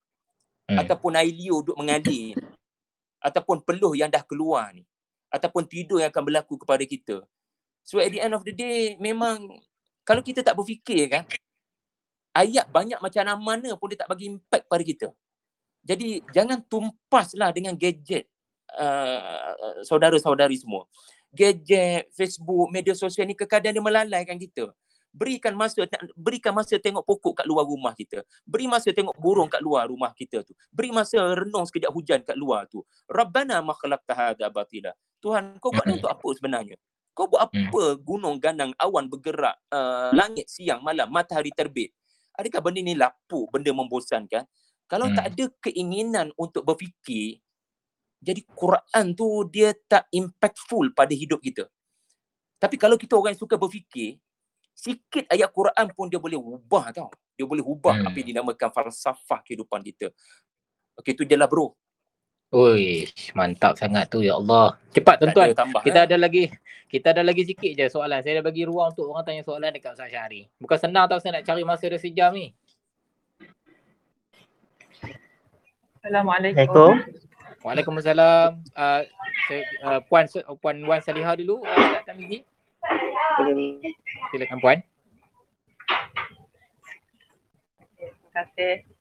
[0.65, 0.81] Hmm.
[0.81, 2.33] ataupun air liur duk mengalir
[3.21, 4.81] ataupun peluh yang dah keluar ni
[5.29, 7.21] ataupun tidur yang akan berlaku kepada kita.
[7.85, 9.61] So at the end of the day memang
[10.09, 11.29] kalau kita tak berfikir kan
[12.35, 15.09] ayat banyak macam mana pun dia tak bagi impact pada kita.
[15.85, 18.27] Jadi jangan tumpaslah dengan gadget
[18.75, 20.89] uh, saudara-saudari semua.
[21.31, 24.75] Gadget, Facebook, media sosial ni kadang dia melalaikan kita.
[25.15, 25.87] Berikan masa
[26.19, 28.27] berikan masa tengok pokok kat luar rumah kita.
[28.43, 30.59] Beri masa tengok burung kat luar rumah kita tu.
[30.75, 32.83] Beri masa renung sekejap hujan kat luar tu.
[33.07, 34.91] Rabbana ma khalaqta hadza batila.
[35.23, 36.75] Tuhan kau buat untuk apa sebenarnya?
[37.15, 41.95] Kau buat apa gunung ganang awan bergerak uh, langit siang malam matahari terbit?
[42.35, 44.45] Adakah benda ni lapuk, benda membosankan?
[44.91, 45.17] Kalau Hmm.
[45.17, 47.41] tak ada keinginan untuk berfikir,
[48.21, 51.69] jadi Quran tu dia tak impactful pada hidup kita.
[52.59, 54.19] Tapi kalau kita orang yang suka berfikir,
[54.75, 57.11] sikit ayat Quran pun dia boleh ubah tau.
[57.39, 58.07] Dia boleh ubah Hmm.
[58.11, 60.11] apa yang dinamakan falsafah kehidupan kita.
[60.99, 61.75] Okey tu je lah bro.
[62.53, 64.77] Ui, mantap sangat tu ya Allah.
[64.93, 65.57] Cepat tuan-tuan.
[65.57, 65.81] tambah.
[65.81, 66.07] Kita eh.
[66.07, 66.45] ada lagi
[66.87, 68.23] kita ada lagi sikit je soalan.
[68.23, 70.47] Saya dah bagi ruang untuk orang tanya soalan dekat Ustaz Syahri.
[70.63, 72.55] Bukan senang tau saya nak cari masa dia sejam ni.
[75.99, 77.01] Assalamualaikum.
[77.67, 78.61] Waalaikumsalam.
[78.77, 79.03] Uh,
[79.49, 82.47] saya, uh, Puan uh, Puan Wan Salihah dulu, uh, Ustaz Tamizi.
[84.31, 84.79] Silakan Puan.
[87.99, 88.94] Terima kasih.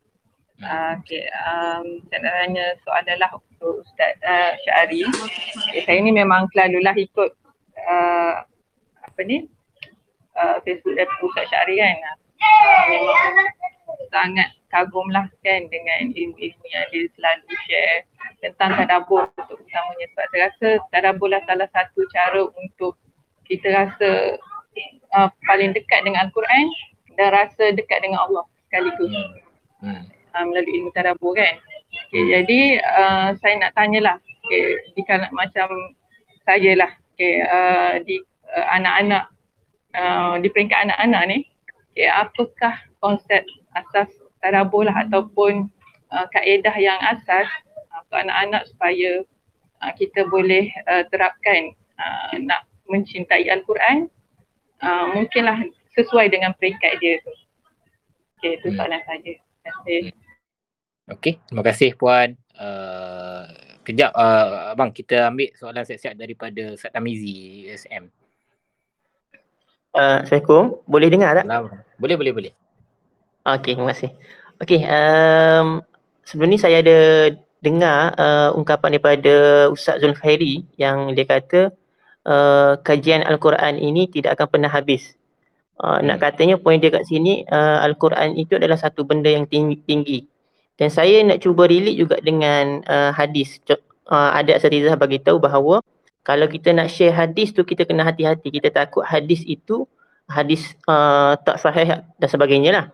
[0.63, 5.03] Uh, okay, um, saya nak soalan untuk Ustaz uh, Syari.
[5.69, 7.35] Okay, saya ni memang selalulah ikut
[7.83, 8.33] uh,
[9.03, 9.45] apa ni
[10.39, 12.17] uh, Facebook dan Ustaz Syari kan.
[12.39, 13.35] Uh, memang
[14.09, 17.99] sangat kagum lah kan dengan ilmu-ilmu yang dia selalu share
[18.41, 22.97] tentang tadabbur untuk utamanya sebab saya rasa tadabbur lah salah satu cara untuk
[23.45, 24.41] kita rasa
[25.13, 26.65] uh, paling dekat dengan Al-Quran
[27.13, 29.13] dan rasa dekat dengan Allah sekaligus
[29.83, 30.07] Hmm.
[30.33, 31.57] Uh, melalui ilmu tadabbur kan.
[32.09, 35.69] Okay, jadi uh, saya nak tanyalah okay, di kalangan macam
[36.43, 38.17] saya lah okay, uh, di
[38.49, 39.29] uh, anak-anak
[39.93, 41.37] uh, di peringkat anak-anak ni
[41.93, 43.45] okay, apakah konsep
[43.77, 44.09] asas
[44.41, 45.69] tadabbur lah ataupun
[46.09, 47.45] uh, kaedah yang asas
[47.93, 49.11] uh, untuk anak-anak supaya
[49.85, 54.09] uh, kita boleh uh, terapkan uh, nak mencintai Al-Quran
[54.81, 55.61] uh, mungkinlah
[55.93, 57.33] sesuai dengan peringkat dia tu.
[58.41, 58.77] Okay, itu Hmm.
[58.81, 59.33] soalan saja.
[59.39, 60.22] Terima kasih.
[61.03, 62.39] Okey, terima kasih Puan.
[62.55, 63.43] Uh,
[63.83, 68.07] kejap uh, abang kita ambil soalan siap-siap daripada Ustaz Tamizi SM.
[69.91, 70.79] Uh, Assalamualaikum.
[70.87, 71.43] Boleh dengar tak?
[71.43, 71.75] Salam.
[71.99, 72.53] Boleh, boleh, boleh.
[73.43, 74.15] Okey, terima kasih.
[74.63, 75.83] Okey, um,
[76.23, 76.99] sebelum ni saya ada
[77.59, 81.75] dengar uh, ungkapan daripada Ustaz Zulkhairi yang dia kata
[82.23, 85.19] uh, kajian Al-Quran ini tidak akan pernah habis.
[85.83, 86.31] Uh, nak Hmm.
[86.31, 90.31] katanya poin dia kat sini uh, Al-Quran itu adalah satu benda yang tinggi, tinggi.
[90.77, 93.61] Dan saya nak cuba relate juga dengan uh, hadis.
[94.09, 95.79] Uh, ada Asatizah bagi tahu bahawa
[96.23, 98.49] kalau kita nak share hadis tu kita kena hati-hati.
[98.49, 99.85] Kita takut hadis itu
[100.25, 102.85] hadis uh, tak sahih dan sebagainya lah.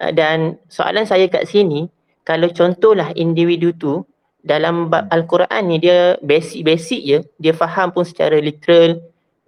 [0.00, 1.90] Uh, dan soalan saya kat sini,
[2.24, 4.06] kalau contohlah individu tu
[4.42, 8.98] dalam Al-Quran ni dia basic-basic je, dia faham pun secara literal,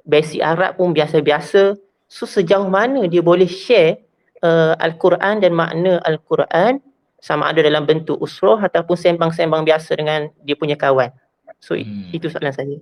[0.06, 1.74] basic Arab pun biasa-biasa.
[2.06, 4.04] So sejauh mana dia boleh share
[4.44, 6.78] uh, Al-Quran dan makna Al-Quran
[7.24, 11.08] sama ada dalam bentuk usroh ataupun sembang-sembang biasa dengan dia punya kawan.
[11.56, 12.12] So Hmm.
[12.12, 12.76] itu soalan saya.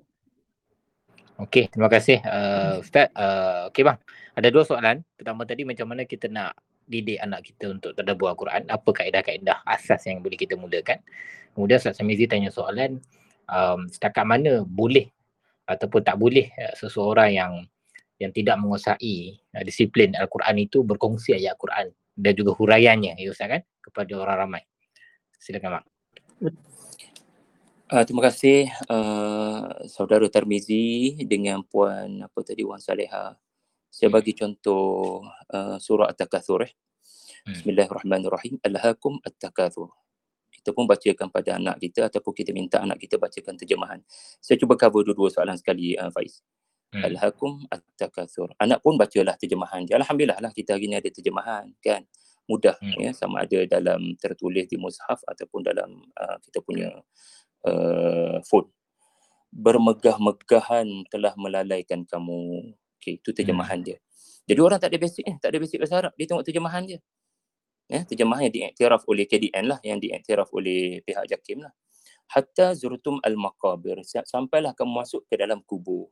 [1.39, 3.07] Okey, terima kasih uh, Ustaz.
[3.15, 4.03] Uh, Okey bang,
[4.35, 5.07] ada dua soalan.
[5.15, 6.59] Pertama tadi macam mana kita nak
[6.91, 10.99] didik anak kita untuk tadabbur Al-Quran, apa kaedah-kaedah asas yang boleh kita mulakan.
[11.55, 12.99] Kemudian Ustaz Samizi tanya soalan,
[13.47, 15.07] um, setakat mana boleh
[15.71, 17.53] ataupun tak boleh uh, seseorang yang
[18.19, 23.49] yang tidak menguasai uh, disiplin Al-Quran itu berkongsi ayat Al-Quran dan juga huraiannya ya Ustaz
[23.49, 24.63] kan kepada orang ramai.
[25.41, 25.87] Silakan bang.
[27.93, 33.37] Uh, terima kasih uh, saudara Tarmizi dengan puan apa tadi Wan Saleha.
[33.93, 34.17] Saya Hmm.
[34.17, 35.21] bagi contoh
[35.53, 36.73] uh, surah At-Takatsur eh.
[37.45, 37.53] Hmm.
[37.53, 38.57] Bismillahirrahmanirrahim.
[38.65, 39.93] Alhaakum At-Takatsur.
[40.49, 44.01] Kita pun bacakan pada anak kita ataupun kita minta anak kita bacakan terjemahan.
[44.41, 46.41] Saya cuba cover dua-dua soalan sekali uh, Faiz.
[46.93, 47.09] Hmm.
[47.09, 48.53] Alhaakum At-Takatsur.
[48.61, 49.97] Anak pun bacalah terjemahan dia.
[49.97, 52.05] Alhamdulillah lah kita hari ni ada terjemahan kan.
[52.45, 53.01] Mudah Hmm.
[53.01, 56.93] ya sama ada dalam tertulis di mushaf ataupun dalam uh, kita punya
[57.65, 58.69] uh, phone.
[59.53, 62.73] Bermegah-megahan telah melalaikan kamu.
[63.01, 63.97] Okey, itu terjemahan dia.
[64.45, 66.13] Jadi orang tak ada basic eh, tak ada basic bahasa Arab.
[66.19, 66.99] Dia tengok terjemahan dia.
[67.89, 71.73] Ya, terjemahan yang diiktiraf oleh KDN lah, yang diiktiraf oleh pihak JAKIM lah.
[72.27, 74.01] Hatta zurtum al-maqabir.
[74.03, 76.09] Sa- Sampailah kamu masuk ke dalam kubur.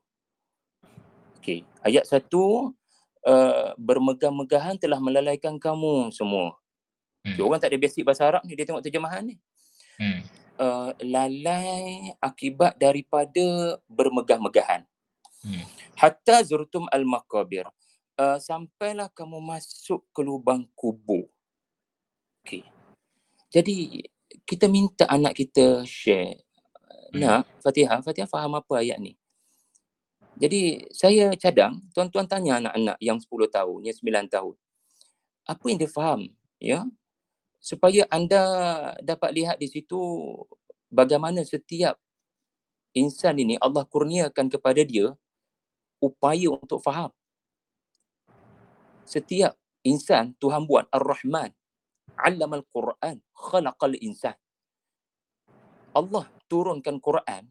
[1.40, 2.76] Okey, ayat satu
[3.24, 6.52] uh, bermegah-megahan telah melalaikan kamu semua.
[7.24, 7.32] Hmm.
[7.32, 9.40] Okay, orang tak ada basic bahasa Arab ni, dia tengok terjemahan ni.
[9.96, 10.20] Hmm.
[10.60, 14.84] Uh, lalai akibat daripada bermegah-megahan.
[15.40, 15.64] Hmm.
[15.96, 17.64] Hatta zurtum al-maqabir.
[18.20, 21.24] Uh, sampailah kamu masuk ke lubang kubur.
[22.44, 22.68] Okey.
[23.48, 24.04] Jadi
[24.44, 26.36] kita minta anak kita share.
[27.12, 27.20] Hmm.
[27.20, 29.16] Nak Fatihah, Fatihah faham apa ayat ni?
[30.40, 34.54] Jadi saya cadang tuan-tuan tanya anak-anak yang 10 tahun, yang 9 tahun.
[35.44, 36.20] Apa yang dia faham?
[36.56, 36.88] Ya.
[37.60, 38.40] Supaya anda
[39.04, 40.00] dapat lihat di situ
[40.88, 42.00] bagaimana setiap
[42.96, 45.12] insan ini Allah kurniakan kepada dia
[46.00, 47.12] upaya untuk faham.
[49.04, 51.52] Setiap insan Tuhan buat Ar-Rahman,
[52.16, 54.40] 'allamal Quran, khalaqal insan.
[55.92, 57.44] Allah turunkan Quran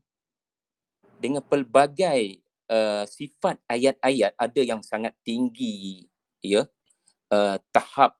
[1.22, 6.08] dengan pelbagai uh, sifat ayat-ayat ada yang sangat tinggi
[6.40, 6.66] ya.
[7.30, 8.18] Uh, tahap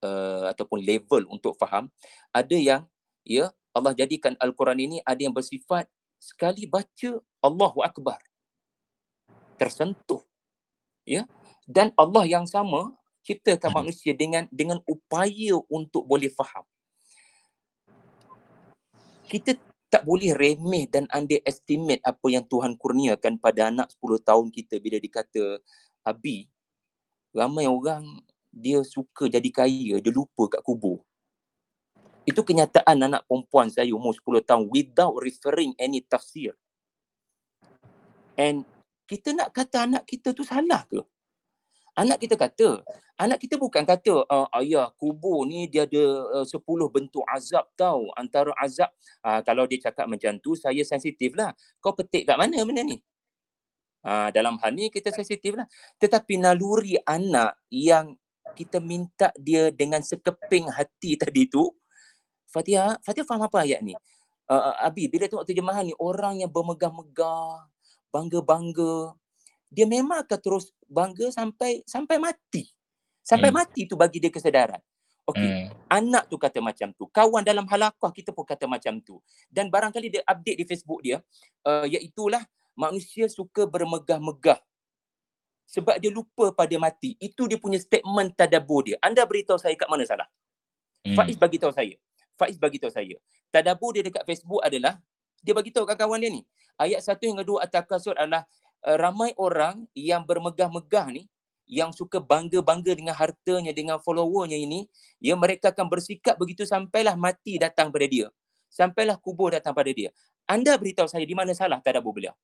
[0.00, 1.92] uh, ataupun level untuk faham
[2.32, 2.88] ada yang
[3.28, 5.84] ya Allah jadikan al-Quran ini ada yang bersifat
[6.16, 8.16] sekali baca Allahu akbar
[9.60, 10.24] tersentuh
[11.04, 11.24] ya.
[11.66, 12.94] Dan Allah yang sama
[13.26, 13.78] ciptakan Hmm.
[13.82, 16.62] manusia dengan dengan upaya untuk boleh faham.
[19.26, 19.58] Kita
[19.96, 25.00] tak boleh remeh dan underestimate apa yang Tuhan kurniakan pada anak 10 tahun kita bila
[25.00, 25.56] dikata
[26.04, 26.52] Abi.
[27.32, 28.04] Ramai orang
[28.52, 31.00] dia suka jadi kaya dia lupa kat kubur.
[32.28, 36.52] Itu kenyataan anak perempuan saya umur 10 tahun without referring any tafsir.
[38.36, 38.68] And
[39.08, 41.00] kita nak kata anak kita tu salah ke?
[41.96, 42.84] Anak kita kata
[43.16, 46.60] anak kita bukan kata uh, ayah kubur ni dia ada uh, 10
[46.92, 48.12] bentuk azab tau.
[48.12, 48.92] Antara azab
[49.24, 51.56] uh, kalau dia cakap macam tu saya sensitif lah.
[51.80, 53.00] Kau petik kat mana benda ni?
[54.06, 55.66] Uh, dalam hal ni kita sensitif lah.
[55.98, 58.14] Tetapi naluri anak yang
[58.54, 61.66] kita minta dia dengan sekeping hati tadi tu
[62.46, 63.96] Fatihah Fatihah faham apa ayat ni?
[64.46, 67.66] Uh, Abi bila tengok terjemahan ni orang yang bermegah-megah
[68.14, 69.18] bangga-bangga
[69.66, 72.75] dia memang akan terus bangga sampai sampai mati.
[73.26, 73.58] Sampai Hmm.
[73.58, 74.78] mati tu bagi dia kesedaran.
[75.26, 75.66] Okey, Hmm.
[75.90, 77.10] anak tu kata macam tu.
[77.10, 79.18] Kawan dalam halakah kita pun kata macam tu.
[79.50, 81.18] Dan barangkali dia update di Facebook dia,
[81.66, 82.46] uh, iaitulah
[82.78, 84.62] manusia suka bermegah-megah.
[85.66, 87.18] Sebab dia lupa pada mati.
[87.18, 89.02] Itu dia punya statement tadabbur dia.
[89.02, 90.30] Anda beritahu saya kat mana salah?
[91.02, 91.18] Hmm.
[91.18, 91.98] Faiz bagi tahu saya.
[92.38, 93.18] Faiz bagi tahu saya.
[93.50, 95.02] Tadabbur dia dekat Facebook adalah
[95.42, 96.46] dia bagi tahu kat kawan dia ni.
[96.78, 98.46] Ayat satu hingga dua At-Takasur adalah
[98.86, 101.26] uh, ramai orang yang bermegah-megah ni
[101.66, 104.86] yang suka bangga-bangga dengan hartanya, dengan followernya ini,
[105.18, 108.30] ya mereka akan bersikap begitu sampailah mati datang pada dia.
[108.70, 110.14] Sampailah kubur datang pada dia.
[110.46, 112.34] Anda beritahu saya di mana salah tadabbur beliau.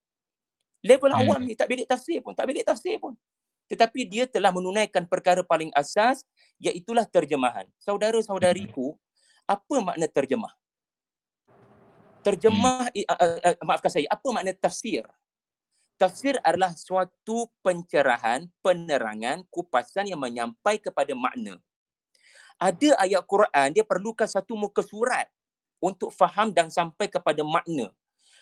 [0.83, 3.15] Level awam ni tak bilik tafsir pun, tak bilik tafsir pun.
[3.71, 6.27] Tetapi dia telah menunaikan perkara paling asas
[6.59, 7.65] iaitulah terjemahan.
[7.79, 8.99] Saudara-saudariku,
[9.47, 10.53] apa makna terjemah?
[12.27, 13.07] Terjemah, hmm.
[13.07, 15.07] uh, uh, uh, maafkan saya, apa makna tafsir?
[16.03, 21.63] Tafsir adalah suatu pencerahan, penerangan, kupasan yang menyampai kepada makna.
[22.59, 25.31] Ada ayat Quran, dia perlukan satu muka surat
[25.79, 27.95] untuk faham dan sampai kepada makna.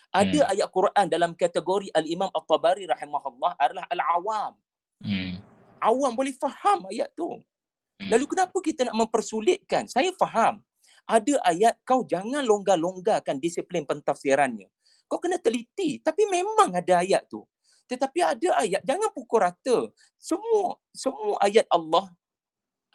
[0.09, 0.51] Ada hmm.
[0.57, 4.57] ayat Quran dalam kategori Al-Imam At-Tabari rahimahullah adalah Al-Awam.
[5.05, 5.37] Hmm.
[5.77, 7.29] Awam boleh faham ayat tu.
[7.29, 8.09] Hmm.
[8.09, 9.85] Lalu kenapa kita nak mempersulitkan?
[9.85, 10.65] Saya faham.
[11.05, 14.65] Ada ayat kau jangan longgar-longgarkan disiplin pentafsirannya.
[15.05, 16.01] Kau kena teliti.
[16.01, 17.45] Tapi memang ada ayat tu.
[17.91, 19.91] Tetapi ada ayat, jangan pukul rata.
[20.15, 22.07] Semua semua ayat Allah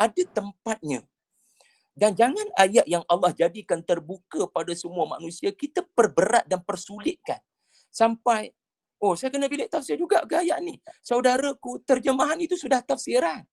[0.00, 1.04] ada tempatnya.
[1.96, 7.40] Dan jangan ayat yang Allah jadikan terbuka pada semua manusia, kita perberat dan persulitkan.
[7.88, 8.52] Sampai,
[9.00, 10.76] oh saya kena bilik tafsir juga ke ayat ni.
[11.00, 13.44] Saudaraku, terjemahan itu sudah tafsiran.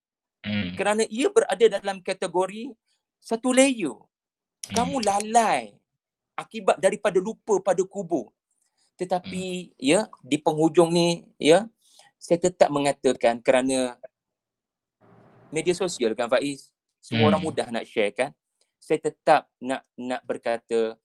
[0.43, 0.75] Hmm.
[0.75, 2.71] Kerana ia berada dalam kategori
[3.19, 3.95] satu layer.
[4.75, 5.07] Kamu hmm.
[5.07, 5.71] lalai
[6.35, 8.31] akibat daripada lupa pada kubur.
[9.03, 9.83] Tetapi hmm.
[9.83, 11.67] ya di penghujung ni ya
[12.23, 13.99] saya tetap mengatakan kerana
[15.51, 16.71] media sosial kan Faiz
[17.03, 17.29] semua hmm.
[17.35, 18.31] orang mudah nak share kan
[18.79, 20.95] saya tetap nak nak berkata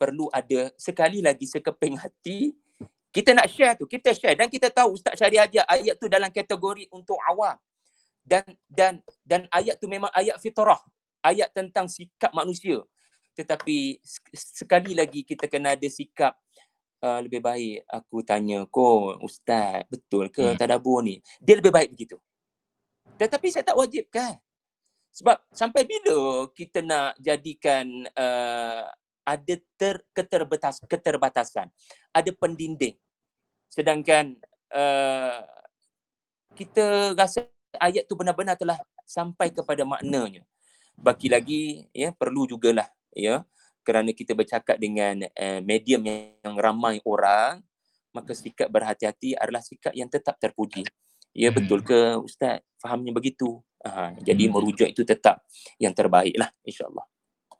[0.00, 2.56] perlu ada sekali lagi sekeping hati
[3.12, 6.32] kita nak share tu kita share dan kita tahu Ustaz Syari ajar ayat tu dalam
[6.32, 7.54] kategori untuk awam
[8.24, 10.80] dan dan dan ayat tu memang ayat fitrah
[11.20, 12.80] ayat tentang sikap manusia
[13.36, 14.00] tetapi
[14.32, 16.32] sekali lagi kita kena ada sikap
[17.02, 20.58] uh, lebih baik aku tanya kau ustaz betul ke hmm.
[20.58, 21.18] tadabbur ni?
[21.42, 22.16] Dia lebih baik begitu.
[23.18, 24.38] Tetapi saya tak wajib kan
[25.12, 28.88] sebab sampai bila kita nak jadikan uh,
[29.22, 31.68] ada ter, keterbatas, keterbatasan?
[32.16, 32.96] Ada pendinding.
[33.68, 34.40] Sedangkan
[34.72, 35.44] uh,
[36.56, 37.44] kita rasa
[37.76, 40.42] ayat tu benar-benar telah sampai kepada maknanya.
[40.96, 43.44] Bagi lagi ya perlu jugalah ya
[43.82, 47.62] kerana kita bercakap dengan uh, medium yang ramai orang
[48.12, 50.84] maka sikap berhati-hati adalah sikap yang tetap terpuji.
[51.32, 51.56] Ya hmm.
[51.56, 52.60] betul ke ustaz?
[52.76, 53.58] Fahamnya begitu?
[53.82, 54.52] Uh, jadi hmm.
[54.52, 55.42] merujuk itu tetap
[55.80, 57.08] yang terbaiklah insyaallah.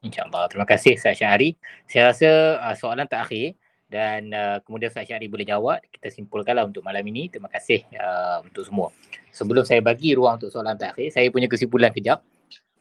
[0.03, 0.51] Insyaallah.
[0.51, 1.55] Terima kasih Ustaz Syahri.
[1.87, 3.55] Saya rasa uh, soalan terakhir
[3.87, 5.79] dan uh, kemudian Ustaz Syahri boleh jawab.
[5.95, 7.31] Kita simpulkanlah untuk malam ini.
[7.31, 8.91] Terima kasih uh, untuk semua.
[9.31, 12.19] Sebelum saya bagi ruang untuk soalan terakhir saya punya kesimpulan kejap.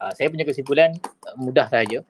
[0.02, 2.02] Uh, saya punya kesimpulan uh, mudah saja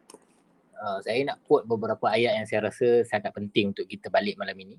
[0.81, 4.57] uh, saya nak quote beberapa ayat yang saya rasa sangat penting untuk kita balik malam
[4.57, 4.75] ini.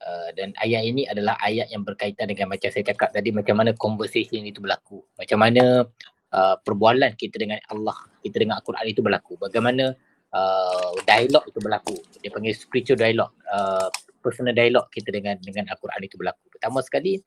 [0.00, 3.76] Uh, dan ayat ini adalah ayat yang berkaitan dengan macam saya cakap tadi macam mana
[3.76, 5.04] conversation itu berlaku.
[5.20, 5.84] Macam mana
[6.32, 9.36] uh, perbualan kita dengan Allah, kita dengan Al-Quran itu berlaku.
[9.36, 9.92] Bagaimana
[10.32, 11.96] uh, dialog itu berlaku.
[12.24, 13.92] Dia panggil spiritual dialog, uh,
[14.24, 16.48] personal dialog kita dengan dengan Al-Quran itu berlaku.
[16.48, 17.20] Pertama sekali,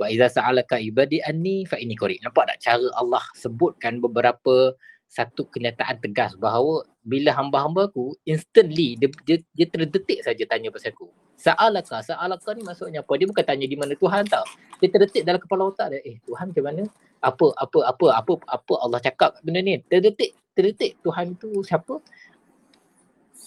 [0.00, 2.24] wa iza sa'alaka ibadi anni fa inni qarib.
[2.24, 4.72] Nampak tak cara Allah sebutkan beberapa
[5.06, 10.92] satu kenyataan tegas bahawa bila hamba-hamba aku instantly dia, dia, dia terdetik saja tanya pasal
[10.92, 11.06] aku.
[11.36, 13.12] Sa'alaka, sa'alaka ni maksudnya apa?
[13.20, 14.44] Dia bukan tanya di mana Tuhan tau.
[14.80, 16.00] Dia terdetik dalam kepala otak dia.
[16.02, 16.88] Eh Tuhan ke mana?
[17.20, 19.78] Apa, apa, apa, apa, apa Allah cakap benda ni?
[19.84, 22.00] Terdetik, terdetik Tuhan tu siapa?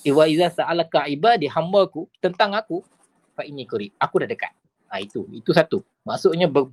[0.05, 2.85] Iwa iza sa'alaka ibadi hamba aku tentang aku.
[3.35, 3.91] Fa ini kuri.
[3.99, 4.53] Aku dah dekat.
[4.89, 5.83] Ha, itu, itu satu.
[6.07, 6.71] Maksudnya ber,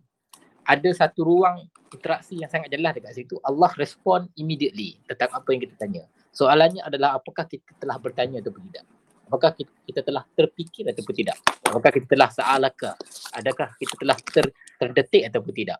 [0.66, 1.62] ada satu ruang
[1.94, 3.38] interaksi yang sangat jelas dekat situ.
[3.46, 6.02] Allah respon immediately tentang apa yang kita tanya.
[6.34, 8.84] Soalannya adalah apakah kita telah bertanya atau tidak?
[9.26, 11.36] Apakah kita, kita telah terfikir ataupun tidak?
[11.66, 12.94] Apakah kita telah sa'alaka
[13.34, 14.46] adakah kita telah ter,
[14.78, 15.78] terdetik ataupun tidak?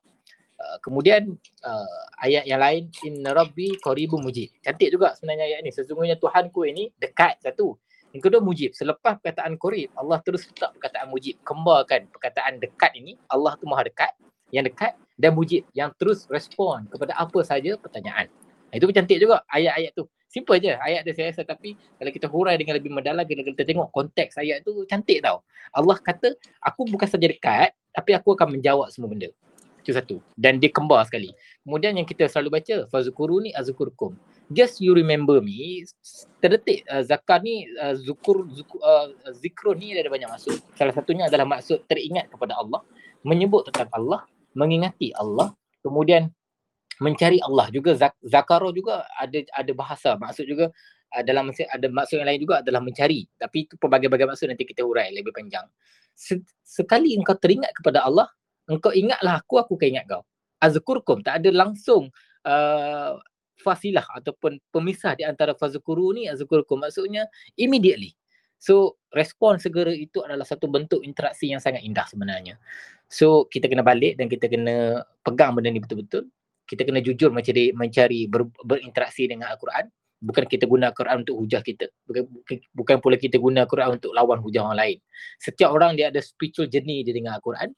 [0.57, 4.51] Uh, kemudian uh, ayat yang lain inna rabbi qaribun mujib.
[4.65, 5.71] Cantik juga sebenarnya ayat ni.
[5.71, 7.77] Sesungguhnya Tuhanku ini dekat satu.
[8.17, 8.73] Yang kedua mujib.
[8.73, 11.37] Selepas perkataan qarib Allah terus letak perkataan mujib.
[11.45, 13.21] Kembarkan perkataan dekat ini.
[13.29, 14.17] Allah tu maha dekat
[14.57, 18.33] yang dekat dan mujib yang terus respon kepada apa saja pertanyaan.
[18.73, 20.09] Itu pun cantik juga ayat-ayat tu.
[20.27, 23.63] Simple je ayat dia saya rasa tapi kalau kita hurai dengan lebih mendalam kita, kita
[23.65, 25.41] tengok konteks ayat tu cantik tau.
[25.73, 29.33] Allah kata aku bukan saja dekat tapi aku akan menjawab semua benda.
[29.81, 30.19] Itu satu.
[30.35, 31.31] Dan dia kembar sekali.
[31.63, 34.19] Kemudian yang kita selalu baca fazukuruni azkurkum.
[34.51, 35.87] Just you remember me.
[36.43, 40.59] Terdetik uh, zakar ni uh, zukur, zukur uh, zikrun ni ada banyak maksud.
[40.75, 42.83] Salah satunya adalah maksud teringat kepada Allah,
[43.23, 44.27] menyebut tentang Allah,
[44.57, 45.53] mengingati Allah
[45.85, 46.33] kemudian
[46.99, 47.93] mencari Allah juga.
[47.95, 50.17] Zak- zakaro juga ada ada bahasa.
[50.17, 50.73] Maksud juga
[51.13, 53.29] uh, dalam ada maksud yang lain juga adalah mencari.
[53.37, 55.69] Tapi itu pelbagai-bagai maksud nanti kita urai lebih panjang.
[56.65, 58.27] Sekali engkau teringat kepada Allah
[58.67, 60.23] engkau ingatlah aku aku akan ingat kau.
[60.57, 62.09] Azkurkum tak ada langsung
[62.49, 63.13] uh,
[63.61, 66.81] fasilah ataupun pemisah di antara fazkuru ni azkurkum.
[66.81, 67.29] Maksudnya
[67.61, 68.17] immediately
[68.57, 72.61] so respon segera itu adalah satu bentuk interaksi yang sangat indah sebenarnya.
[73.09, 76.29] So kita kena balik dan kita kena pegang benda ni betul-betul.
[76.69, 79.89] Kita kena jujur mencari mencari ber, berinteraksi dengan al-Quran.
[80.17, 81.93] Bukan kita guna Al-Quran untuk hujah kita.
[82.09, 82.25] Bukan
[82.73, 84.99] bukan pula kita guna Al-Quran untuk lawan hujah orang lain.
[85.39, 87.71] Setiap orang dia ada spiritual journey dia dengan Al-Quran.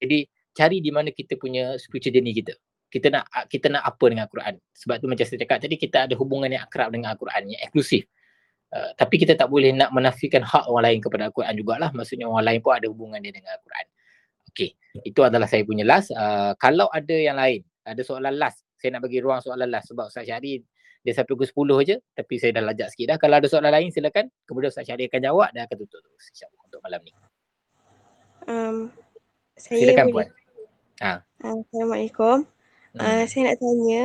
[0.00, 2.56] Jadi cari di mana kita punya spiritual journey kita.
[2.88, 4.54] Kita nak kita nak apa dengan Al-Quran?
[4.74, 8.08] Sebab tu macam saya cakap tadi kita ada hubungan yang akrab dengan Al-Quran yang eksklusif
[8.74, 11.90] Uh, tapi kita tak boleh nak menafikan hak orang lain kepada Al-Quran jugalah.
[11.94, 13.86] Maksudnya orang lain pun ada hubungan dia dengan Al-Quran.
[14.50, 14.70] Okay.
[15.06, 16.10] Itu adalah saya punya last.
[16.10, 18.66] Uh, kalau ada yang lain, ada soalan last.
[18.74, 20.58] Saya nak bagi ruang soalan last sebab Ustaz Syahri
[21.06, 21.96] dia sampai pukul 10 je.
[22.18, 23.16] Tapi saya dah lajak sikit dah.
[23.22, 24.26] Kalau ada soalan lain silakan.
[24.42, 26.24] Kemudian Ustaz Syahri akan jawab dan akan tutup terus.
[26.34, 27.12] InsyaAllah untuk malam ni.
[28.44, 28.76] Um,
[29.54, 30.28] saya silakan boleh.
[30.28, 30.28] Puan.
[31.02, 31.12] Ha.
[31.46, 32.36] Uh, Assalamualaikum.
[32.94, 33.00] Hmm.
[33.02, 34.02] Uh, saya nak tanya,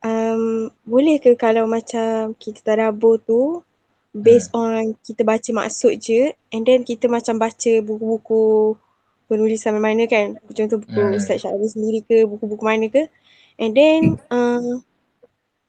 [0.00, 0.42] um,
[0.82, 3.62] boleh ke kalau macam kita tadabbur tu
[4.10, 4.60] based Hmm.
[4.60, 8.74] on kita baca maksud je and then kita macam baca buku-buku
[9.26, 11.14] penulisan mana kan contoh buku Hmm.
[11.14, 13.06] Ustaz Syahri sendiri ke buku-buku mana ke
[13.56, 14.80] and then uh,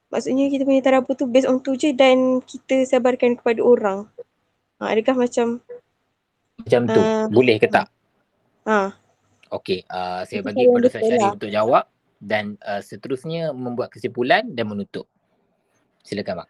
[0.08, 4.08] maksudnya kita punya tadabbur tu based on tu je dan kita sebarkan kepada orang
[4.80, 5.60] uh, adakah macam
[6.58, 7.00] Macam tu.
[7.00, 7.86] uh, Boleh ke tak?
[8.64, 8.92] uh,
[9.50, 9.82] Okey.
[9.86, 11.84] Uh, saya bagi kepada Ustaz Syahri lah untuk jawab.
[12.20, 15.08] Dan uh, seterusnya membuat kesimpulan dan menutup.
[16.04, 16.48] Silakan Mak.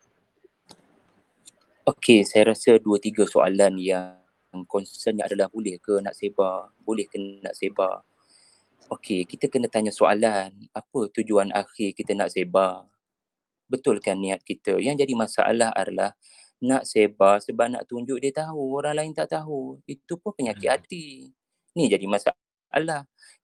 [1.86, 4.18] Okey, saya rasa dua tiga soalan yang
[4.66, 8.02] concernnya adalah boleh ke nak sebar, boleh ke nak sebar.
[8.90, 12.90] Okey, kita kena tanya soalan, apa tujuan akhir kita nak sebar?
[13.70, 14.82] Betul kan niat kita?
[14.82, 16.18] Yang jadi masalah adalah
[16.58, 19.78] nak sebar sebab nak tunjuk dia tahu, orang lain tak tahu.
[19.86, 20.74] Itu pun penyakit Hmm.
[20.74, 21.30] hati.
[21.78, 22.36] Ni jadi masalah.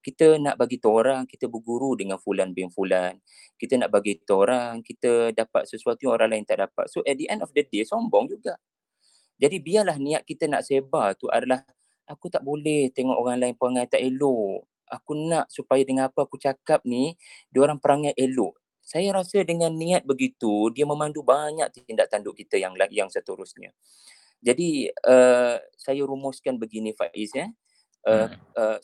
[0.00, 3.18] Kita nak bagi orang kita berguru dengan fulan bin fulan.
[3.58, 6.86] Kita nak bagi orang kita dapat sesuatu yang orang lain tak dapat.
[6.86, 8.54] So at the end of the day sombong juga.
[9.36, 11.60] Jadi biarlah niat kita nak sebar tu adalah
[12.06, 14.64] aku tak boleh tengok orang lain perangai tak elok.
[14.86, 17.18] Aku nak supaya dengan apa aku cakap ni,
[17.50, 18.54] diorang perangai elok.
[18.86, 23.74] Saya rasa dengan niat begitu, dia memandu banyak tindak tanduk kita yang yang seterusnya.
[24.38, 27.50] Jadi uh, saya rumuskan begini Faiz ya.
[27.50, 27.65] Hmm.
[28.06, 28.78] Uh, uh,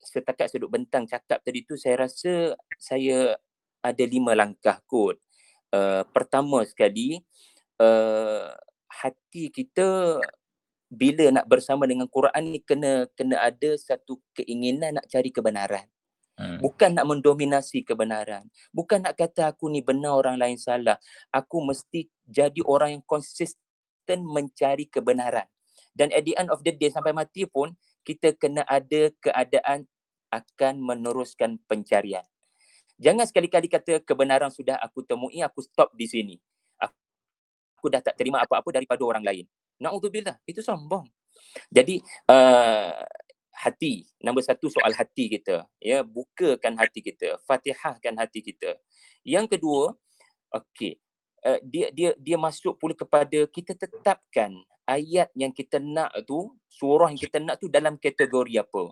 [0.00, 3.36] setakat saya duduk bentang cakap tadi tu saya rasa saya
[3.84, 5.20] ada lima langkah kot.
[5.70, 7.22] Uh, pertama sekali
[7.78, 8.50] uh,
[8.90, 10.18] hati kita
[10.90, 15.86] bila nak bersama dengan Quran ni kena kena ada satu keinginan nak cari kebenaran.
[16.34, 16.58] Hmm.
[16.58, 18.48] Bukan nak mendominasi kebenaran.
[18.74, 20.98] Bukan nak kata aku ni benar orang lain salah.
[21.30, 25.46] Aku mesti jadi orang yang konsisten mencari kebenaran.
[25.94, 27.76] Dan at the end of the day sampai mati pun
[28.06, 29.86] kita kena ada keadaan
[30.30, 32.24] akan meneruskan pencarian.
[33.00, 36.36] Jangan sekali-kali kata kebenaran sudah aku temui, aku stop di sini.
[36.76, 39.48] Aku dah tak terima apa-apa daripada orang lain.
[39.80, 41.08] Na'udzubillah, itu sombong.
[41.72, 43.00] Jadi uh,
[43.56, 45.64] hati, nombor satu soal hati kita.
[45.80, 48.76] Ya, bukakan hati kita, fatihahkan hati kita.
[49.24, 49.96] Yang kedua,
[50.52, 51.00] okey,
[51.46, 54.54] uh, dia dia dia masuk pula kepada kita tetapkan
[54.90, 58.90] ayat yang kita nak tu, surah yang kita nak tu dalam kategori apa.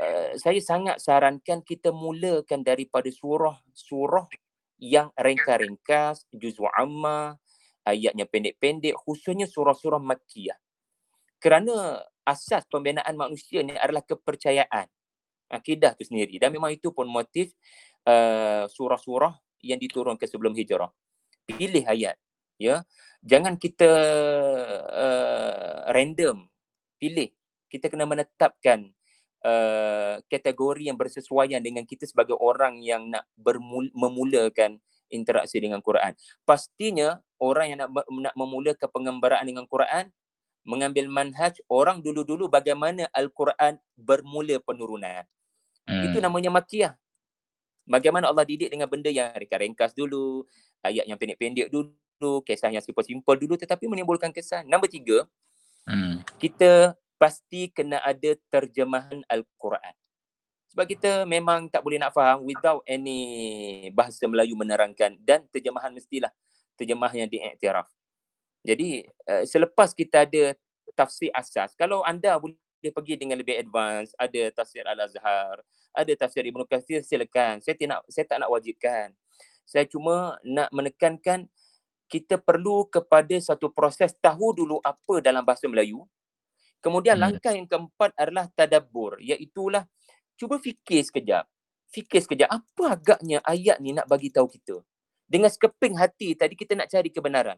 [0.00, 4.26] Uh, saya sangat sarankan kita mulakan daripada surah-surah
[4.80, 7.36] yang ringkas-ringkas, juzul amma,
[7.84, 10.56] ayatnya pendek-pendek, khususnya surah-surah makkiyah.
[11.36, 14.88] Kerana asas pembinaan manusia ni adalah kepercayaan.
[15.52, 16.40] Akidah tu sendiri.
[16.40, 17.52] Dan memang itu pun motif
[18.08, 20.88] uh, surah-surah yang diturunkan sebelum hijrah.
[21.48, 22.16] Pilih ayat.
[22.56, 22.82] ya
[23.24, 23.90] Jangan kita
[24.88, 26.44] uh, random.
[27.00, 27.32] Pilih.
[27.72, 28.92] Kita kena menetapkan
[29.44, 34.80] uh, kategori yang bersesuaian dengan kita sebagai orang yang nak bermul- memulakan
[35.12, 36.16] interaksi dengan Quran.
[36.48, 40.12] Pastinya orang yang nak, nak memulakan pengembaraan dengan Quran
[40.64, 45.24] mengambil manhaj orang dulu-dulu bagaimana Al-Quran bermula penurunan.
[45.84, 46.04] Hmm.
[46.08, 46.96] Itu namanya makiyah.
[47.84, 50.48] Bagaimana Allah didik dengan benda yang ringkas dulu,
[50.84, 54.68] ayat yang pendek-pendek dulu, kisah yang simple-simple dulu tetapi menimbulkan kesan.
[54.68, 55.24] Nombor tiga,
[55.88, 56.22] hmm.
[56.36, 59.94] kita pasti kena ada terjemahan Al-Quran.
[60.74, 66.34] Sebab kita memang tak boleh nak faham without any bahasa Melayu menerangkan dan terjemahan mestilah
[66.74, 67.86] terjemah yang diiktiraf.
[68.66, 70.58] Jadi uh, selepas kita ada
[70.98, 72.58] tafsir asas, kalau anda boleh
[72.90, 75.62] pergi dengan lebih advance, ada tafsir Al-Azhar,
[75.94, 77.62] ada tafsir Ibn Kathir, silakan.
[77.62, 79.14] Saya tidak saya tak nak wajibkan.
[79.64, 81.48] Saya cuma nak menekankan
[82.08, 86.04] kita perlu kepada satu proses tahu dulu apa dalam bahasa Melayu.
[86.84, 87.24] Kemudian hmm.
[87.24, 89.88] langkah yang keempat adalah tadabbur, iaitulah
[90.36, 91.48] cuba fikir sekejap.
[91.94, 94.82] fikir sekejap apa agaknya ayat ni nak bagi tahu kita.
[95.30, 97.56] Dengan sekeping hati tadi kita nak cari kebenaran.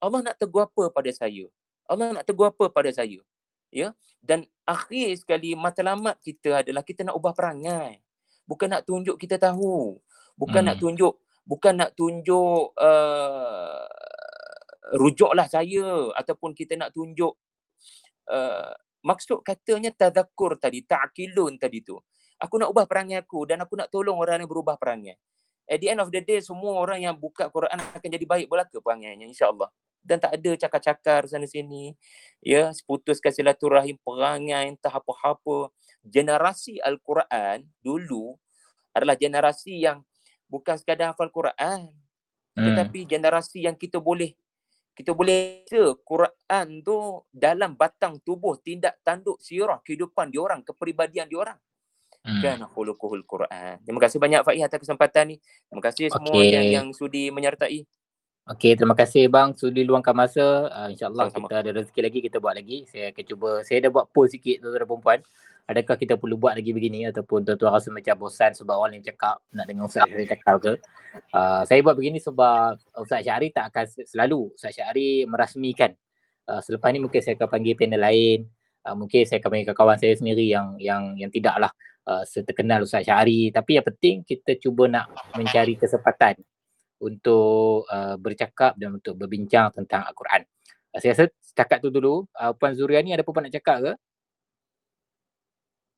[0.00, 1.46] Allah nak tegur apa pada saya?
[1.84, 3.20] Allah nak tegur apa pada saya?
[3.68, 3.92] Ya.
[4.24, 8.00] Dan akhir sekali matlamat kita adalah kita nak ubah perangai.
[8.48, 10.00] Bukan nak tunjuk kita tahu.
[10.34, 10.68] Bukan hmm.
[10.72, 11.14] nak tunjuk
[11.44, 13.84] bukan nak tunjuk uh,
[14.96, 17.32] rujuklah saya ataupun kita nak tunjuk
[18.28, 18.72] uh,
[19.04, 22.00] maksud katanya tadakur tadi, ta'kilun tadi tu.
[22.40, 25.20] Aku nak ubah perangai aku dan aku nak tolong orang yang berubah perangai.
[25.64, 28.84] At the end of the day, semua orang yang buka Quran akan jadi baik belaka
[28.84, 29.72] perangainya, insyaAllah.
[30.04, 31.96] Dan tak ada cakar-cakar sana sini.
[32.44, 35.72] Ya, seputuskan silaturahim, perangai, entah apa-apa.
[36.04, 38.36] Generasi Al-Quran dulu
[38.92, 40.04] adalah generasi yang
[40.54, 41.90] bukan sekadar hafal Quran.
[42.54, 42.64] Hmm.
[42.70, 44.30] Tetapi generasi yang kita boleh
[44.94, 46.96] kita boleh baca Quran tu
[47.34, 51.58] dalam batang tubuh tindak tanduk sirah kehidupan diorang, kepribadian diorang.
[52.22, 52.38] Hmm.
[52.40, 53.82] Kan khuluquhul Quran.
[53.82, 55.36] Terima kasih banyak Faiz atas kesempatan ni.
[55.66, 56.54] Terima kasih semua okay.
[56.54, 57.82] yang yang sudi menyertai.
[58.44, 60.68] Okey, terima kasih bang sudi luangkan masa.
[60.68, 62.84] Uh, InsyaAllah kita ada rezeki lagi, kita buat lagi.
[62.86, 65.20] Saya akan cuba, saya dah buat poll sikit tuan-tuan perempuan
[65.64, 69.40] adakah kita perlu buat lagi begini ataupun tuan-tuan rasa macam bosan sebab orang yang cakap
[69.48, 70.72] nak dengar Ustaz Syahri cakap ke?
[71.32, 75.96] Uh, saya buat begini sebab Ustaz Syahri tak akan selalu Ustaz Syahri merasmikan.
[76.44, 78.44] Uh, selepas ni mungkin saya akan panggil panel lain.
[78.84, 81.72] Uh, mungkin saya akan panggil kawan saya sendiri yang yang yang tidaklah
[82.04, 86.36] uh, seterkenal Ustaz Syahri tapi yang penting kita cuba nak mencari kesempatan
[87.00, 90.44] untuk uh, bercakap dan untuk berbincang tentang Al-Quran.
[90.92, 91.24] Uh, saya rasa
[91.56, 92.28] cakap tu dulu.
[92.36, 93.92] Uh, Puan Zuria ni ada apa nak cakap ke?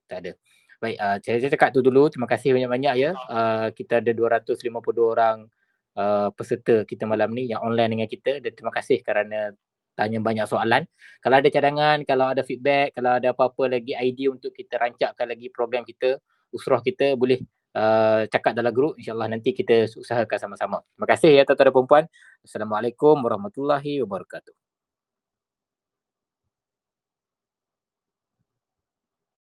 [0.08, 0.32] Tak ada.
[0.76, 2.08] Baik, uh, saya, saya cakap tu dulu.
[2.12, 3.10] Terima kasih banyak-banyak ya.
[3.28, 4.68] Uh, kita ada 252
[5.00, 5.48] orang
[5.96, 9.56] uh, peserta kita malam ni yang online dengan kita dan terima kasih kerana
[9.96, 10.84] tanya banyak soalan.
[11.24, 15.48] Kalau ada cadangan, kalau ada feedback, kalau ada apa-apa lagi idea untuk kita rancakkan lagi
[15.48, 16.20] program kita,
[16.52, 17.40] usrah kita boleh
[17.72, 19.00] uh, cakap dalam grup.
[19.00, 20.84] InsyaAllah nanti kita usahakan sama-sama.
[20.92, 22.04] Terima kasih ya tuan-tuan dan perempuan.
[22.44, 24.65] Assalamualaikum warahmatullahi wabarakatuh.